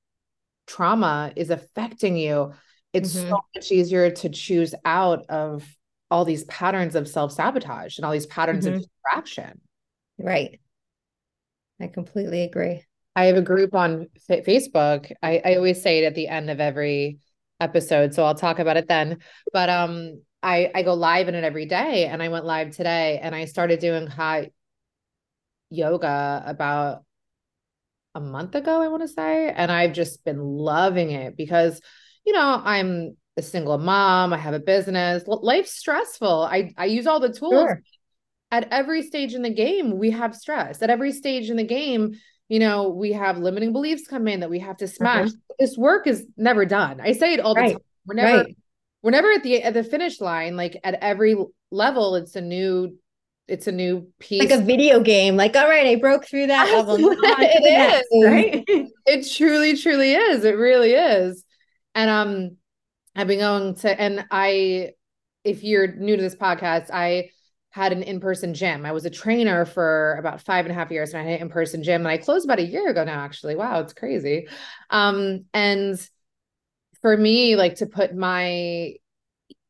trauma 0.67 1.33
is 1.35 1.49
affecting 1.49 2.17
you, 2.17 2.53
it's 2.93 3.17
mm-hmm. 3.17 3.31
so 3.31 3.41
much 3.57 3.73
easier 3.73 4.11
to 4.11 4.29
choose 4.29 4.75
out 4.85 5.25
of 5.31 5.67
all 6.11 6.27
these 6.27 6.45
patterns 6.45 6.95
of 6.95 7.09
self-sabotage 7.09 7.97
and 7.97 8.05
all 8.05 8.13
these 8.13 8.27
patterns 8.27 8.67
mm-hmm. 8.67 8.77
of 8.77 8.83
distraction. 8.83 9.61
Right. 10.19 10.61
I 11.81 11.87
completely 11.89 12.43
agree. 12.43 12.85
I 13.17 13.27
have 13.27 13.37
a 13.37 13.43
group 13.43 13.75
on 13.75 14.09
Facebook. 14.29 15.13
I, 15.23 15.41
I 15.45 15.55
always 15.55 15.83
say 15.83 16.03
it 16.03 16.07
at 16.07 16.15
the 16.15 16.29
end 16.29 16.51
of 16.51 16.61
every 16.61 17.19
episode, 17.61 18.15
so 18.15 18.25
I'll 18.25 18.35
talk 18.35 18.59
about 18.59 18.77
it 18.77 18.89
then. 18.89 19.19
But 19.53 19.71
um, 19.71 20.23
I 20.43 20.71
I 20.75 20.83
go 20.83 20.95
live 20.95 21.29
in 21.29 21.35
it 21.35 21.45
every 21.45 21.67
day, 21.67 22.07
and 22.07 22.23
I 22.23 22.29
went 22.29 22.45
live 22.45 22.73
today, 22.73 23.21
and 23.23 23.35
I 23.35 23.45
started 23.45 23.79
doing 23.79 24.07
hot 24.07 24.47
yoga 25.71 26.43
about 26.47 27.05
a 28.15 28.21
month 28.21 28.55
ago, 28.55 28.81
I 28.81 28.89
want 28.89 29.03
to 29.03 29.09
say, 29.09 29.49
and 29.51 29.73
I've 29.73 29.93
just 29.93 30.25
been 30.25 30.41
loving 30.41 31.11
it 31.11 31.37
because 31.37 31.81
you 32.25 32.33
know 32.33 32.63
I'm 32.65 33.17
a 33.37 33.43
single 33.43 33.79
mom, 33.79 34.33
I 34.33 34.39
have 34.39 34.55
a 34.55 34.61
business, 34.61 35.25
life's 35.27 35.73
stressful. 35.73 36.43
I 36.43 36.73
I 36.77 36.87
use 36.87 37.07
all 37.07 37.21
the 37.21 37.33
tools. 37.33 37.53
Sure. 37.53 37.83
At 38.51 38.69
every 38.71 39.03
stage 39.03 39.35
in 39.35 39.43
the 39.43 39.51
game, 39.51 39.99
we 39.99 40.13
have 40.13 40.37
stress. 40.37 40.81
At 40.81 40.91
every 40.91 41.11
stage 41.11 41.51
in 41.51 41.57
the 41.57 41.65
game, 41.65 42.13
you 42.49 42.59
know, 42.59 42.91
we 42.91 43.13
have 43.13 43.39
limiting 43.39 43.73
beliefs 43.73 44.07
come 44.07 44.29
in 44.29 44.41
that 44.41 44.51
we 44.51 44.59
have 44.61 44.77
to 44.79 44.89
smash. 44.89 45.29
Uh-huh. 45.29 45.55
This 45.59 45.77
work 45.77 46.07
is 46.07 46.27
never 46.37 46.65
done. 46.67 47.01
I 47.01 47.13
say 47.13 47.35
it 47.35 47.41
all 47.41 47.55
right. 47.55 47.69
the 47.69 47.75
time. 47.75 47.83
We're 48.07 48.15
never 48.15 48.37
right. 48.39 48.57
we're 49.03 49.11
never 49.13 49.33
at 49.33 49.43
the 49.43 49.63
at 49.63 49.75
the 49.75 49.85
finish 49.85 50.21
line. 50.21 50.57
Like 50.57 50.79
at 50.85 50.95
every 51.01 51.37
level, 51.71 52.17
it's 52.17 52.37
a 52.37 52.41
new 52.41 52.99
it's 53.47 53.67
a 53.67 53.73
new 53.73 54.09
piece. 54.19 54.41
Like 54.41 54.59
a 54.59 54.63
video 54.63 55.01
game. 55.01 55.37
Like, 55.37 55.55
all 55.57 55.69
right, 55.69 55.87
I 55.87 55.97
broke 55.97 56.27
through 56.27 56.47
that 56.47 56.73
level. 56.73 56.97
it 56.99 58.03
is, 58.13 58.25
right? 58.25 58.65
it 59.07 59.31
truly, 59.37 59.77
truly 59.77 60.15
is. 60.15 60.45
It 60.45 60.57
really 60.57 60.93
is. 60.93 61.45
And 61.95 62.11
um, 62.11 62.57
I've 63.15 63.27
been 63.27 63.41
going 63.41 63.75
to, 63.77 64.01
and 64.01 64.25
I, 64.31 64.93
if 65.45 65.63
you're 65.63 65.95
new 65.95 66.17
to 66.17 66.23
this 66.23 66.37
podcast, 66.37 66.91
I 66.91 67.31
had 67.75 67.93
an 67.93 68.05
in-person 68.05 68.55
gym. 68.55 68.87
I 68.87 68.93
was 68.93 69.05
a 69.05 69.11
trainer 69.11 69.65
for 69.65 70.15
about 70.21 70.41
five 70.41 70.65
and 70.65 70.71
a 70.71 70.77
half 70.77 70.93
years 70.93 71.13
and 71.13 71.21
I 71.21 71.25
had 71.29 71.41
an 71.41 71.47
in-person 71.47 71.83
gym 71.83 72.03
and 72.03 72.09
I 72.09 72.19
closed 72.19 72.45
about 72.45 72.61
a 72.61 72.65
year 72.65 72.89
ago 72.89 73.03
now, 73.03 73.19
actually. 73.19 73.57
Wow, 73.57 73.81
it's 73.81 73.93
crazy. 73.93 74.47
Um, 74.91 75.47
and 75.53 75.99
for 77.03 77.17
me, 77.17 77.57
like 77.57 77.75
to 77.77 77.87
put 77.87 78.15
my 78.15 78.95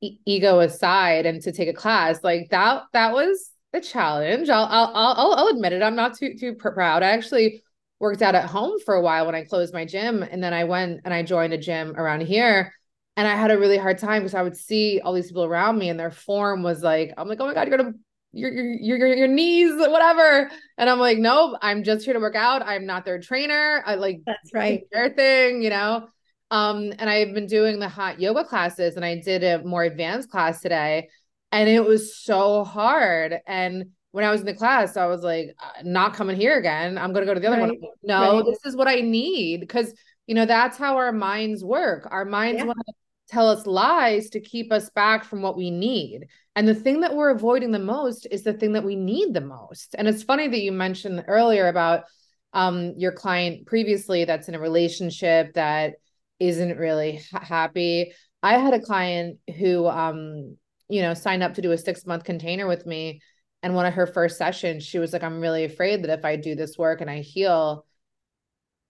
e- 0.03 0.19
ego 0.27 0.61
aside 0.61 1.25
and 1.25 1.41
to 1.45 1.53
take 1.53 1.69
a 1.69 1.73
class, 1.73 2.23
like 2.23 2.51
that, 2.51 2.83
that 2.93 3.15
was 3.15 3.53
a 3.73 3.81
challenge. 3.81 4.51
I'll, 4.51 4.67
I'll, 4.67 4.93
I'll, 4.95 5.33
I'll 5.33 5.49
admit 5.49 5.73
it. 5.73 5.83
I'm 5.83 5.97
not 5.97 6.19
too, 6.19 6.35
too 6.39 6.57
proud. 6.57 7.03
I 7.03 7.13
actually 7.13 7.63
worked 8.01 8.21
out 8.21 8.35
at 8.35 8.51
home 8.51 8.79
for 8.85 8.97
a 8.97 9.01
while 9.01 9.25
when 9.25 9.35
I 9.35 9.45
closed 9.45 9.73
my 9.73 9.87
gym. 9.87 10.23
And 10.23 10.45
then 10.45 10.53
I 10.53 10.65
went 10.65 11.01
and 11.07 11.15
I 11.15 11.23
joined 11.23 11.55
a 11.55 11.59
gym 11.59 11.95
around 11.97 12.21
here 12.21 12.75
and 13.17 13.29
I 13.29 13.37
had 13.37 13.51
a 13.51 13.59
really 13.59 13.79
hard 13.79 13.99
time 13.99 14.23
because 14.23 14.35
I 14.35 14.43
would 14.43 14.57
see 14.57 15.01
all 15.01 15.13
these 15.13 15.29
people 15.29 15.45
around 15.45 15.79
me 15.79 15.89
and 15.89 15.99
their 15.99 16.11
form 16.11 16.63
was 16.63 16.83
like, 16.83 17.13
I'm 17.17 17.29
like, 17.29 17.41
oh 17.41 17.47
my 17.47 17.55
God, 17.55 17.69
you're 17.69 17.77
gonna 17.77 17.95
your 18.33 18.51
your 18.53 18.99
your 18.99 19.15
your 19.15 19.29
knees, 19.29 19.75
whatever. 19.77 20.51
And 20.77 20.91
I'm 20.91 20.99
like, 20.99 21.19
nope, 21.19 21.57
I'm 21.63 21.85
just 21.85 22.05
here 22.05 22.15
to 22.15 22.21
work 22.21 22.35
out. 22.35 22.63
I'm 22.67 22.87
not 22.87 23.05
their 23.05 23.21
trainer. 23.21 23.83
I 23.87 23.95
like 23.95 24.21
that's 24.27 24.53
right. 24.53 24.83
Their 24.93 25.11
thing, 25.11 25.63
you 25.63 25.71
know. 25.71 26.09
Um, 26.51 26.93
and 26.99 27.09
I've 27.09 27.33
been 27.35 27.47
doing 27.47 27.79
the 27.79 27.89
hot 27.89 28.21
yoga 28.21 28.45
classes 28.45 28.97
and 28.97 29.05
I 29.05 29.21
did 29.21 29.43
a 29.43 29.63
more 29.65 29.85
advanced 29.85 30.31
class 30.31 30.61
today, 30.61 31.09
and 31.53 31.69
it 31.69 31.85
was 31.85 32.17
so 32.17 32.65
hard. 32.65 33.39
And 33.47 33.87
when 34.11 34.25
I 34.25 34.31
was 34.31 34.41
in 34.41 34.47
the 34.47 34.55
class, 34.55 34.97
I 34.97 35.07
was 35.07 35.23
like, 35.23 35.55
uh, 35.61 35.83
not 35.85 36.15
coming 36.15 36.37
here 36.37 36.59
again. 36.59 36.99
I'm 36.99 37.13
gonna 37.13 37.27
go 37.27 37.35
to 37.35 37.41
the 37.41 37.47
other 37.47 37.63
right. 37.63 37.81
one. 37.81 37.91
no, 38.03 38.37
right. 38.37 38.45
this 38.45 38.59
is 38.65 38.77
what 38.77 38.89
I 38.89 38.97
need 38.97 39.61
because 39.61 39.95
you 40.27 40.35
know 40.35 40.47
that's 40.47 40.77
how 40.77 40.97
our 40.97 41.13
minds 41.13 41.65
work. 41.65 42.09
Our 42.11 42.25
minds 42.25 42.59
yeah. 42.59 42.67
want 42.67 42.79
to 42.87 42.93
tell 43.35 43.49
us 43.51 43.67
lies 43.67 44.31
to 44.31 44.41
keep 44.41 44.73
us 44.73 44.89
back 44.91 45.25
from 45.25 45.43
what 45.43 45.57
we 45.57 45.71
need. 45.71 46.29
And 46.55 46.69
the 46.69 46.75
thing 46.75 47.01
that 47.01 47.15
we're 47.15 47.31
avoiding 47.31 47.73
the 47.73 47.81
most 47.81 48.29
is 48.31 48.45
the 48.45 48.53
thing 48.53 48.73
that 48.75 48.85
we 48.85 48.95
need 48.95 49.35
the 49.35 49.41
most. 49.41 49.97
And 49.99 50.07
it's 50.07 50.23
funny 50.23 50.47
that 50.47 50.61
you 50.61 50.71
mentioned 50.71 51.25
earlier 51.27 51.67
about 51.67 52.05
um, 52.53 52.95
your 52.97 53.11
client 53.11 53.67
previously 53.67 54.25
that's 54.25 54.49
in 54.49 54.55
a 54.55 54.61
relationship 54.61 55.55
that 55.55 55.95
isn't 56.39 56.79
really 56.79 57.21
ha- 57.33 57.45
happy. 57.45 58.13
I 58.41 58.59
had 58.59 58.73
a 58.73 58.81
client 58.81 59.39
who, 59.59 59.89
um, 59.89 60.57
you 60.89 61.03
know, 61.03 61.15
signed 61.15 61.43
up 61.43 61.55
to 61.55 61.63
do 61.63 61.73
a 61.73 61.79
six 61.79 62.07
month 62.07 62.23
container 62.23 62.69
with 62.69 62.87
me. 62.87 63.21
And 63.65 63.75
one 63.75 63.87
of 63.87 63.95
her 63.95 64.07
first 64.07 64.39
sessions, 64.39 64.85
she 64.85 65.01
was 65.01 65.13
like, 65.13 65.25
I'm 65.25 65.41
really 65.41 65.65
afraid 65.65 66.05
that 66.05 66.17
if 66.17 66.25
I 66.25 66.37
do 66.37 66.55
this 66.55 66.79
work 66.79 67.01
and 67.01 67.11
I 67.11 67.21
heal, 67.21 67.85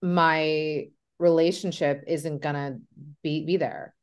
my 0.03 0.89
relationship 1.17 2.03
isn't 2.07 2.43
gonna 2.43 2.77
be 3.23 3.45
be 3.45 3.57
there 3.57 3.95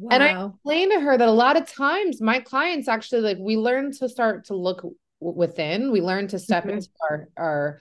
Wow. 0.00 0.10
And 0.12 0.22
I 0.22 0.46
explained 0.46 0.92
to 0.92 1.00
her 1.00 1.18
that 1.18 1.28
a 1.28 1.32
lot 1.32 1.56
of 1.56 1.68
times 1.70 2.20
my 2.20 2.38
clients 2.38 2.86
actually 2.86 3.22
like 3.22 3.38
we 3.40 3.56
learn 3.56 3.90
to 3.98 4.08
start 4.08 4.44
to 4.44 4.54
look 4.54 4.82
w- 4.82 4.94
within. 5.20 5.90
We 5.90 6.00
learn 6.00 6.28
to 6.28 6.38
step 6.38 6.64
mm-hmm. 6.64 6.74
into 6.74 6.88
our 7.10 7.28
our 7.36 7.80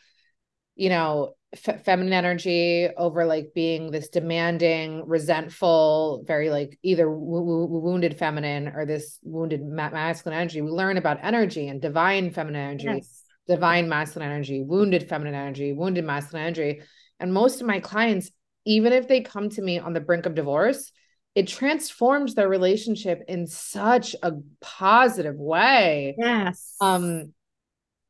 you 0.75 0.89
know 0.89 1.35
f- 1.53 1.83
feminine 1.85 2.13
energy 2.13 2.89
over 2.97 3.25
like 3.25 3.51
being 3.53 3.91
this 3.91 4.09
demanding, 4.09 5.07
resentful, 5.07 6.23
very 6.25 6.49
like 6.49 6.79
either 6.81 7.05
w- 7.05 7.45
w- 7.45 7.67
wounded 7.67 8.17
feminine 8.17 8.69
or 8.69 8.87
this 8.87 9.19
wounded 9.21 9.63
ma- 9.63 9.91
masculine 9.91 10.39
energy. 10.39 10.61
We 10.61 10.71
learn 10.71 10.97
about 10.97 11.19
energy 11.21 11.67
and 11.67 11.79
divine 11.79 12.31
feminine 12.31 12.69
energy, 12.69 12.85
yes. 12.85 13.23
divine 13.47 13.89
masculine 13.89 14.31
energy, 14.31 14.63
wounded 14.63 15.07
feminine 15.07 15.35
energy, 15.35 15.71
wounded 15.71 16.03
masculine 16.03 16.47
energy. 16.47 16.81
And 17.19 17.31
most 17.31 17.61
of 17.61 17.67
my 17.67 17.79
clients, 17.79 18.31
even 18.65 18.91
if 18.91 19.07
they 19.07 19.21
come 19.21 19.49
to 19.51 19.61
me 19.61 19.77
on 19.77 19.93
the 19.93 20.01
brink 20.01 20.25
of 20.25 20.33
divorce, 20.33 20.91
it 21.37 21.47
transforms 21.47 22.33
their 22.33 22.49
relationship 22.49 23.23
in 23.27 23.45
such 23.45 24.15
a 24.23 24.31
positive 24.59 25.35
way. 25.35 26.15
Yes. 26.17 26.73
Um, 26.81 27.31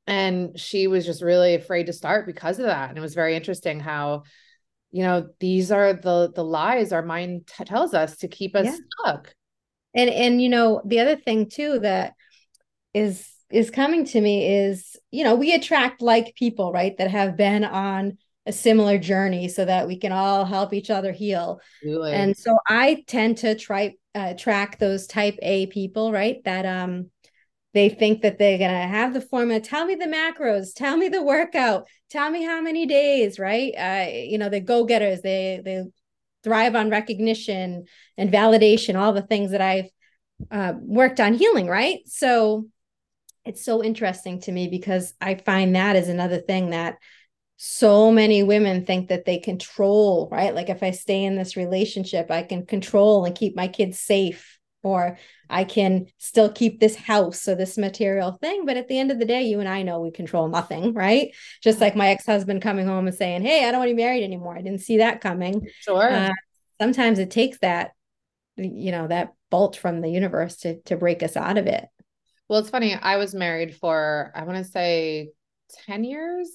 and 0.08 0.58
she 0.58 0.88
was 0.88 1.06
just 1.06 1.22
really 1.22 1.54
afraid 1.54 1.88
to 1.88 1.94
start 1.94 2.26
because 2.26 2.58
of 2.58 2.68
that. 2.68 2.88
And 2.88 2.98
it 2.98 3.02
was 3.02 3.16
very 3.16 3.36
interesting 3.36 3.82
how, 3.82 4.24
you 4.92 5.04
know, 5.04 5.28
these 5.42 5.74
are 5.74 5.92
the 5.92 6.32
the 6.34 6.44
lies 6.44 6.94
our 6.94 7.02
mind 7.02 7.48
t- 7.48 7.66
tells 7.66 7.94
us 7.94 8.16
to 8.20 8.30
keep 8.30 8.56
us 8.56 8.68
yeah. 8.68 8.78
stuck. 9.02 9.36
And 9.94 10.10
and 10.10 10.42
you 10.42 10.48
know, 10.48 10.82
the 10.86 11.02
other 11.02 11.18
thing 11.18 11.50
too 11.50 11.80
that 11.80 12.14
is 12.94 13.30
is 13.52 13.70
coming 13.70 14.06
to 14.06 14.22
me 14.22 14.48
is, 14.48 14.96
you 15.12 15.26
know, 15.26 15.36
we 15.36 15.54
attract 15.54 16.02
like 16.02 16.34
people, 16.36 16.72
right, 16.72 16.98
that 16.98 17.12
have 17.12 17.36
been 17.36 17.66
on 17.66 18.20
a 18.48 18.54
similar 18.54 18.98
journey 18.98 19.50
so 19.50 19.66
that 19.66 19.88
we 19.88 20.00
can 20.00 20.12
all 20.12 20.46
help 20.46 20.74
each 20.74 20.90
other 20.90 21.12
heal. 21.12 21.60
Really? 21.84 22.14
And 22.14 22.36
so 22.36 22.58
I 22.66 23.04
tend 23.06 23.38
to 23.40 23.56
try 23.56 23.96
uh, 24.16 24.34
track 24.34 24.80
those 24.80 25.06
type 25.06 25.38
A 25.42 25.68
people, 25.68 26.12
right? 26.12 26.44
That 26.46 26.66
um 26.66 27.12
they 27.74 27.90
think 27.90 28.24
that 28.24 28.40
they're 28.40 28.58
going 28.58 28.72
to 28.72 28.88
have 28.88 29.14
the 29.14 29.22
formula 29.22 29.60
tell 29.60 29.86
me 29.86 29.94
the 29.94 30.06
macros 30.06 30.74
tell 30.74 30.98
me 30.98 31.10
the 31.10 31.22
workout 31.22 31.88
tell 32.10 32.32
me 32.32 32.44
how 32.44 32.60
many 32.60 32.88
days 32.88 33.38
right 33.38 33.72
uh, 33.78 34.10
you 34.10 34.40
know 34.40 34.50
the 34.50 34.60
go-getters 34.60 35.22
they 35.22 35.62
they 35.64 35.84
thrive 36.44 36.76
on 36.76 36.90
recognition 36.90 37.86
and 38.18 38.32
validation 38.32 38.96
all 38.98 39.14
the 39.14 39.22
things 39.22 39.52
that 39.52 39.62
i've 39.62 39.90
uh, 40.50 40.74
worked 40.80 41.20
on 41.20 41.36
healing 41.36 41.68
right 41.68 42.00
so 42.08 42.66
it's 43.46 43.64
so 43.64 43.84
interesting 43.84 44.42
to 44.42 44.52
me 44.52 44.68
because 44.68 45.14
i 45.22 45.36
find 45.36 45.76
that 45.76 45.96
is 45.96 46.10
another 46.10 46.40
thing 46.40 46.72
that 46.72 46.96
so 47.58 48.12
many 48.12 48.44
women 48.44 48.86
think 48.86 49.10
that 49.10 49.26
they 49.26 49.40
control, 49.40 50.30
right? 50.32 50.54
Like 50.54 50.70
if 50.70 50.84
I 50.84 50.92
stay 50.92 51.24
in 51.24 51.36
this 51.36 51.58
relationship, 51.58 52.30
I 52.30 52.44
can 52.44 52.68
control 52.68 53.26
and 53.26 53.36
keep 53.36 53.56
my 53.56 53.68
kids 53.68 54.00
safe, 54.00 54.60
or 54.84 55.18
I 55.50 55.64
can 55.64 56.06
still 56.20 56.52
keep 56.52 56.80
this 56.80 56.96
house 56.96 57.48
or 57.48 57.56
this 57.56 57.76
material 57.76 58.32
thing. 58.34 58.66
But 58.66 58.78
at 58.78 58.88
the 58.88 59.00
end 59.00 59.10
of 59.10 59.18
the 59.18 59.26
day, 59.26 59.42
you 59.42 59.60
and 59.60 59.68
I 59.68 59.82
know 59.82 60.00
we 60.00 60.12
control 60.12 60.48
nothing, 60.48 60.94
right? 60.94 61.34
Just 61.64 61.82
like 61.82 61.96
my 61.96 62.10
ex 62.10 62.28
husband 62.28 62.62
coming 62.62 62.86
home 62.86 63.08
and 63.08 63.16
saying, 63.16 63.42
Hey, 63.42 63.68
I 63.68 63.72
don't 63.72 63.80
want 63.80 63.90
to 63.90 63.96
be 63.96 64.04
married 64.04 64.24
anymore. 64.24 64.56
I 64.56 64.62
didn't 64.62 64.82
see 64.82 64.98
that 64.98 65.22
coming. 65.22 65.68
Sure. 65.82 66.12
Uh, 66.12 66.34
sometimes 66.80 67.18
it 67.18 67.32
takes 67.32 67.58
that, 67.60 67.92
you 68.56 68.92
know, 68.92 69.08
that 69.08 69.34
bolt 69.50 69.78
from 69.78 70.02
the 70.02 70.10
universe 70.12 70.58
to, 70.58 70.80
to 70.82 70.96
break 70.96 71.24
us 71.24 71.36
out 71.36 71.58
of 71.58 71.66
it. 71.66 71.86
Well, 72.48 72.60
it's 72.60 72.70
funny. 72.70 72.94
I 72.94 73.18
was 73.18 73.34
married 73.34 73.76
for, 73.76 74.32
I 74.36 74.44
want 74.44 74.64
to 74.64 74.72
say 74.72 75.32
10 75.88 76.04
years 76.04 76.50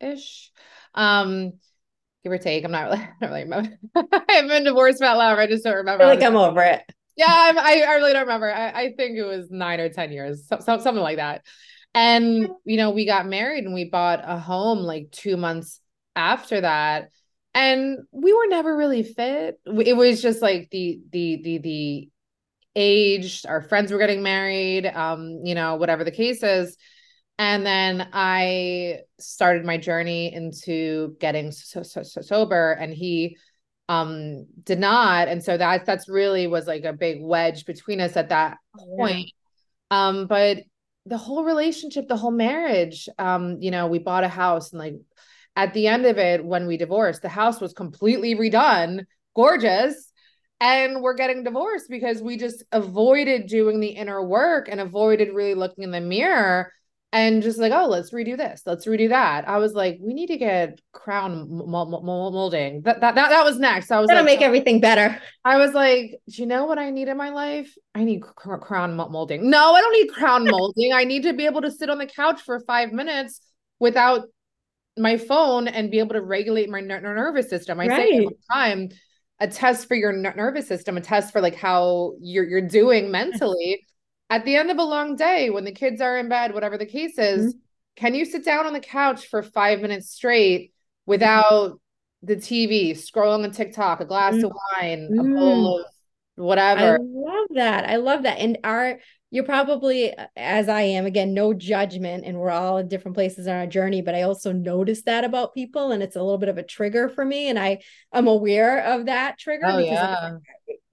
ish. 0.00 0.50
Um, 0.94 1.52
give 2.22 2.32
or 2.32 2.38
take. 2.38 2.64
I'm 2.64 2.72
not 2.72 2.84
really, 2.90 3.02
I 3.02 3.06
don't 3.20 3.30
really 3.30 3.42
remember. 3.44 3.78
I've 4.28 4.48
been 4.48 4.64
divorced 4.64 5.00
about 5.00 5.18
longer. 5.18 5.40
I 5.40 5.46
just 5.46 5.64
don't 5.64 5.76
remember. 5.76 6.04
I 6.04 6.08
feel 6.08 6.16
like 6.16 6.26
I'm 6.26 6.36
over 6.36 6.62
it. 6.62 6.82
Yeah, 7.16 7.26
I, 7.28 7.82
I 7.88 7.94
really 7.94 8.12
don't 8.12 8.22
remember. 8.22 8.52
I, 8.52 8.70
I 8.70 8.92
think 8.96 9.16
it 9.16 9.24
was 9.24 9.50
nine 9.50 9.80
or 9.80 9.88
10 9.88 10.12
years, 10.12 10.46
so, 10.48 10.58
so, 10.58 10.78
something 10.78 11.02
like 11.02 11.16
that. 11.16 11.46
And, 11.94 12.50
you 12.66 12.76
know, 12.76 12.90
we 12.90 13.06
got 13.06 13.26
married 13.26 13.64
and 13.64 13.72
we 13.72 13.84
bought 13.84 14.20
a 14.22 14.38
home 14.38 14.80
like 14.80 15.10
two 15.12 15.38
months 15.38 15.80
after 16.14 16.60
that 16.60 17.10
and 17.56 18.00
we 18.12 18.34
were 18.34 18.46
never 18.48 18.76
really 18.76 19.02
fit 19.02 19.58
it 19.64 19.96
was 19.96 20.20
just 20.20 20.42
like 20.42 20.68
the 20.70 21.00
the 21.10 21.40
the 21.42 21.58
the 21.58 22.10
age 22.76 23.44
our 23.48 23.62
friends 23.62 23.90
were 23.90 23.98
getting 23.98 24.22
married 24.22 24.86
um 24.86 25.40
you 25.44 25.54
know 25.54 25.76
whatever 25.76 26.04
the 26.04 26.10
case 26.10 26.42
is 26.42 26.76
and 27.38 27.66
then 27.66 28.08
i 28.12 28.98
started 29.18 29.64
my 29.64 29.76
journey 29.76 30.32
into 30.32 31.16
getting 31.20 31.50
so, 31.50 31.82
so, 31.82 32.02
so 32.02 32.20
sober 32.20 32.72
and 32.72 32.94
he 32.94 33.36
um 33.88 34.46
did 34.64 34.78
not 34.78 35.28
and 35.28 35.42
so 35.42 35.56
that 35.56 35.84
that's 35.86 36.08
really 36.08 36.46
was 36.46 36.66
like 36.66 36.84
a 36.84 36.92
big 36.92 37.22
wedge 37.22 37.64
between 37.66 38.00
us 38.00 38.16
at 38.16 38.30
that 38.30 38.58
oh, 38.78 38.96
point 38.96 39.30
yeah. 39.90 40.08
um 40.08 40.26
but 40.26 40.58
the 41.04 41.18
whole 41.18 41.44
relationship 41.44 42.08
the 42.08 42.16
whole 42.16 42.32
marriage 42.32 43.08
um 43.18 43.58
you 43.60 43.70
know 43.70 43.86
we 43.86 43.98
bought 43.98 44.24
a 44.24 44.28
house 44.28 44.72
and 44.72 44.80
like 44.80 44.94
at 45.54 45.72
the 45.72 45.86
end 45.86 46.04
of 46.04 46.18
it 46.18 46.44
when 46.44 46.66
we 46.66 46.76
divorced 46.76 47.22
the 47.22 47.28
house 47.28 47.60
was 47.60 47.72
completely 47.72 48.34
redone 48.34 49.04
gorgeous 49.34 50.12
and 50.60 51.02
we're 51.02 51.14
getting 51.14 51.44
divorced 51.44 51.88
because 51.88 52.22
we 52.22 52.36
just 52.36 52.64
avoided 52.72 53.46
doing 53.46 53.78
the 53.78 53.88
inner 53.88 54.24
work 54.24 54.68
and 54.70 54.80
avoided 54.80 55.34
really 55.34 55.54
looking 55.54 55.84
in 55.84 55.90
the 55.90 56.00
mirror 56.00 56.72
and 57.12 57.42
just 57.42 57.58
like 57.58 57.72
oh 57.72 57.86
let's 57.86 58.12
redo 58.12 58.36
this 58.36 58.62
let's 58.66 58.86
redo 58.86 59.08
that. 59.08 59.48
I 59.48 59.58
was 59.58 59.74
like 59.74 59.98
we 60.00 60.12
need 60.12 60.26
to 60.28 60.36
get 60.36 60.80
crown 60.92 61.48
molding. 61.48 62.82
That 62.82 63.00
that 63.00 63.14
that, 63.14 63.30
that 63.30 63.44
was 63.44 63.58
next. 63.58 63.90
I 63.90 64.00
was 64.00 64.08
gonna 64.08 64.20
like, 64.20 64.26
make 64.26 64.42
everything 64.42 64.80
better. 64.80 65.20
I 65.44 65.56
was 65.56 65.72
like 65.72 66.10
do 66.28 66.42
you 66.42 66.46
know 66.46 66.66
what 66.66 66.78
i 66.78 66.90
need 66.90 67.08
in 67.08 67.16
my 67.16 67.30
life? 67.30 67.74
I 67.94 68.04
need 68.04 68.22
cr- 68.22 68.56
crown 68.56 68.96
molding. 68.96 69.48
No 69.48 69.72
i 69.74 69.80
don't 69.80 69.92
need 69.92 70.12
crown 70.12 70.44
molding. 70.50 70.92
I 70.92 71.04
need 71.04 71.22
to 71.22 71.32
be 71.32 71.46
able 71.46 71.62
to 71.62 71.70
sit 71.70 71.90
on 71.90 71.98
the 71.98 72.06
couch 72.06 72.42
for 72.42 72.60
five 72.60 72.92
minutes 72.92 73.40
without 73.78 74.26
my 74.98 75.16
phone 75.16 75.68
and 75.68 75.90
be 75.90 75.98
able 75.98 76.14
to 76.14 76.22
regulate 76.22 76.68
my 76.68 76.80
ner- 76.80 77.00
nervous 77.00 77.48
system. 77.48 77.78
I 77.80 77.86
right. 77.86 78.08
say 78.08 78.20
all 78.20 78.30
the 78.30 78.54
time 78.54 78.88
a 79.40 79.46
test 79.46 79.86
for 79.86 79.94
your 79.94 80.12
nervous 80.12 80.66
system 80.66 80.96
a 80.96 81.00
test 81.00 81.32
for 81.32 81.40
like 81.40 81.54
how 81.54 82.14
you're 82.20 82.44
you're 82.44 82.66
doing 82.66 83.10
mentally 83.10 83.84
at 84.30 84.44
the 84.44 84.56
end 84.56 84.70
of 84.70 84.78
a 84.78 84.84
long 84.84 85.16
day 85.16 85.50
when 85.50 85.64
the 85.64 85.72
kids 85.72 86.00
are 86.00 86.18
in 86.18 86.28
bed 86.28 86.54
whatever 86.54 86.78
the 86.78 86.86
case 86.86 87.18
is 87.18 87.54
mm-hmm. 87.54 87.58
can 87.96 88.14
you 88.14 88.24
sit 88.24 88.44
down 88.44 88.66
on 88.66 88.72
the 88.72 88.80
couch 88.80 89.26
for 89.26 89.42
five 89.42 89.80
minutes 89.80 90.10
straight 90.10 90.72
without 91.06 91.80
the 92.22 92.36
tv 92.36 92.92
scrolling 92.92 93.44
on 93.44 93.50
tiktok 93.50 94.00
a 94.00 94.04
glass 94.04 94.34
mm-hmm. 94.34 94.46
of 94.46 94.52
wine 94.80 95.10
a 95.18 95.22
bowl 95.22 95.80
of 95.80 95.86
whatever? 96.36 96.96
I 96.96 96.98
love 97.00 97.46
that. 97.54 97.88
I 97.88 97.96
love 97.96 98.22
that. 98.22 98.38
And 98.38 98.58
our 98.62 98.98
you're 99.32 99.44
probably 99.44 100.14
as 100.36 100.68
i 100.68 100.82
am 100.82 101.04
again 101.04 101.34
no 101.34 101.52
judgment 101.52 102.24
and 102.24 102.38
we're 102.38 102.48
all 102.48 102.78
in 102.78 102.86
different 102.86 103.16
places 103.16 103.48
on 103.48 103.56
our 103.56 103.66
journey 103.66 104.00
but 104.00 104.14
i 104.14 104.22
also 104.22 104.52
notice 104.52 105.02
that 105.02 105.24
about 105.24 105.52
people 105.52 105.90
and 105.90 106.00
it's 106.00 106.14
a 106.14 106.22
little 106.22 106.38
bit 106.38 106.48
of 106.48 106.58
a 106.58 106.62
trigger 106.62 107.08
for 107.08 107.24
me 107.24 107.48
and 107.48 107.58
i 107.58 107.76
i'm 108.12 108.28
aware 108.28 108.84
of 108.84 109.06
that 109.06 109.36
trigger 109.36 109.66
oh, 109.66 109.76
because 109.78 109.90
yeah 109.90 110.30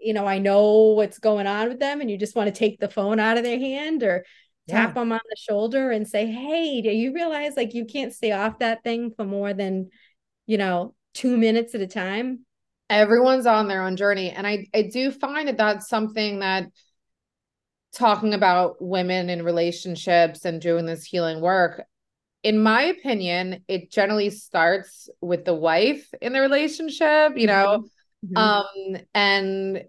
you 0.03 0.13
know, 0.13 0.25
I 0.25 0.39
know 0.39 0.93
what's 0.95 1.19
going 1.19 1.47
on 1.47 1.69
with 1.69 1.79
them 1.79 2.01
and 2.01 2.09
you 2.09 2.17
just 2.17 2.35
want 2.35 2.47
to 2.47 2.57
take 2.57 2.79
the 2.79 2.89
phone 2.89 3.19
out 3.19 3.37
of 3.37 3.43
their 3.43 3.59
hand 3.59 4.03
or 4.03 4.25
tap 4.67 4.89
yeah. 4.89 4.93
them 4.93 5.11
on 5.11 5.19
the 5.29 5.35
shoulder 5.37 5.91
and 5.91 6.07
say, 6.07 6.25
Hey, 6.25 6.81
do 6.81 6.89
you 6.89 7.13
realize 7.13 7.53
like 7.55 7.73
you 7.73 7.85
can't 7.85 8.13
stay 8.13 8.31
off 8.31 8.59
that 8.59 8.83
thing 8.83 9.11
for 9.15 9.25
more 9.25 9.53
than, 9.53 9.89
you 10.45 10.57
know, 10.57 10.95
two 11.13 11.37
minutes 11.37 11.75
at 11.75 11.81
a 11.81 11.87
time? 11.87 12.45
Everyone's 12.89 13.45
on 13.45 13.67
their 13.67 13.83
own 13.83 13.97
journey. 13.97 14.29
And 14.29 14.45
I, 14.45 14.67
I 14.73 14.83
do 14.83 15.11
find 15.11 15.47
that 15.47 15.57
that's 15.57 15.87
something 15.87 16.39
that 16.39 16.65
talking 17.93 18.33
about 18.33 18.75
women 18.79 19.29
in 19.29 19.43
relationships 19.43 20.45
and 20.45 20.61
doing 20.61 20.85
this 20.85 21.03
healing 21.03 21.41
work, 21.41 21.83
in 22.43 22.61
my 22.61 22.83
opinion, 22.83 23.63
it 23.67 23.91
generally 23.91 24.29
starts 24.29 25.09
with 25.21 25.45
the 25.45 25.53
wife 25.53 26.13
in 26.21 26.33
the 26.33 26.41
relationship, 26.41 27.37
you 27.37 27.47
know. 27.47 27.77
Mm-hmm. 27.77 27.85
Um, 28.35 28.97
and 29.13 29.83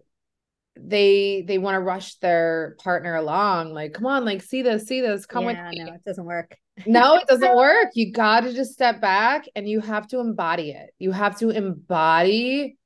they 0.76 1.44
they 1.46 1.58
want 1.58 1.76
to 1.76 1.80
rush 1.80 2.16
their 2.16 2.76
partner 2.82 3.14
along 3.14 3.72
like 3.72 3.94
come 3.94 4.06
on 4.06 4.24
like 4.24 4.42
see 4.42 4.62
this 4.62 4.86
see 4.86 5.00
this 5.00 5.24
come 5.24 5.44
yeah, 5.44 5.68
with 5.68 5.78
me. 5.78 5.84
no 5.84 5.92
it 5.92 6.04
doesn't 6.04 6.24
work. 6.24 6.56
No 6.86 7.16
it 7.16 7.28
doesn't 7.28 7.56
work. 7.56 7.90
You 7.94 8.12
got 8.12 8.40
to 8.40 8.52
just 8.52 8.72
step 8.72 9.00
back 9.00 9.44
and 9.54 9.68
you 9.68 9.80
have 9.80 10.08
to 10.08 10.18
embody 10.18 10.70
it. 10.70 10.90
You 10.98 11.12
have 11.12 11.38
to 11.38 11.50
embody 11.50 12.76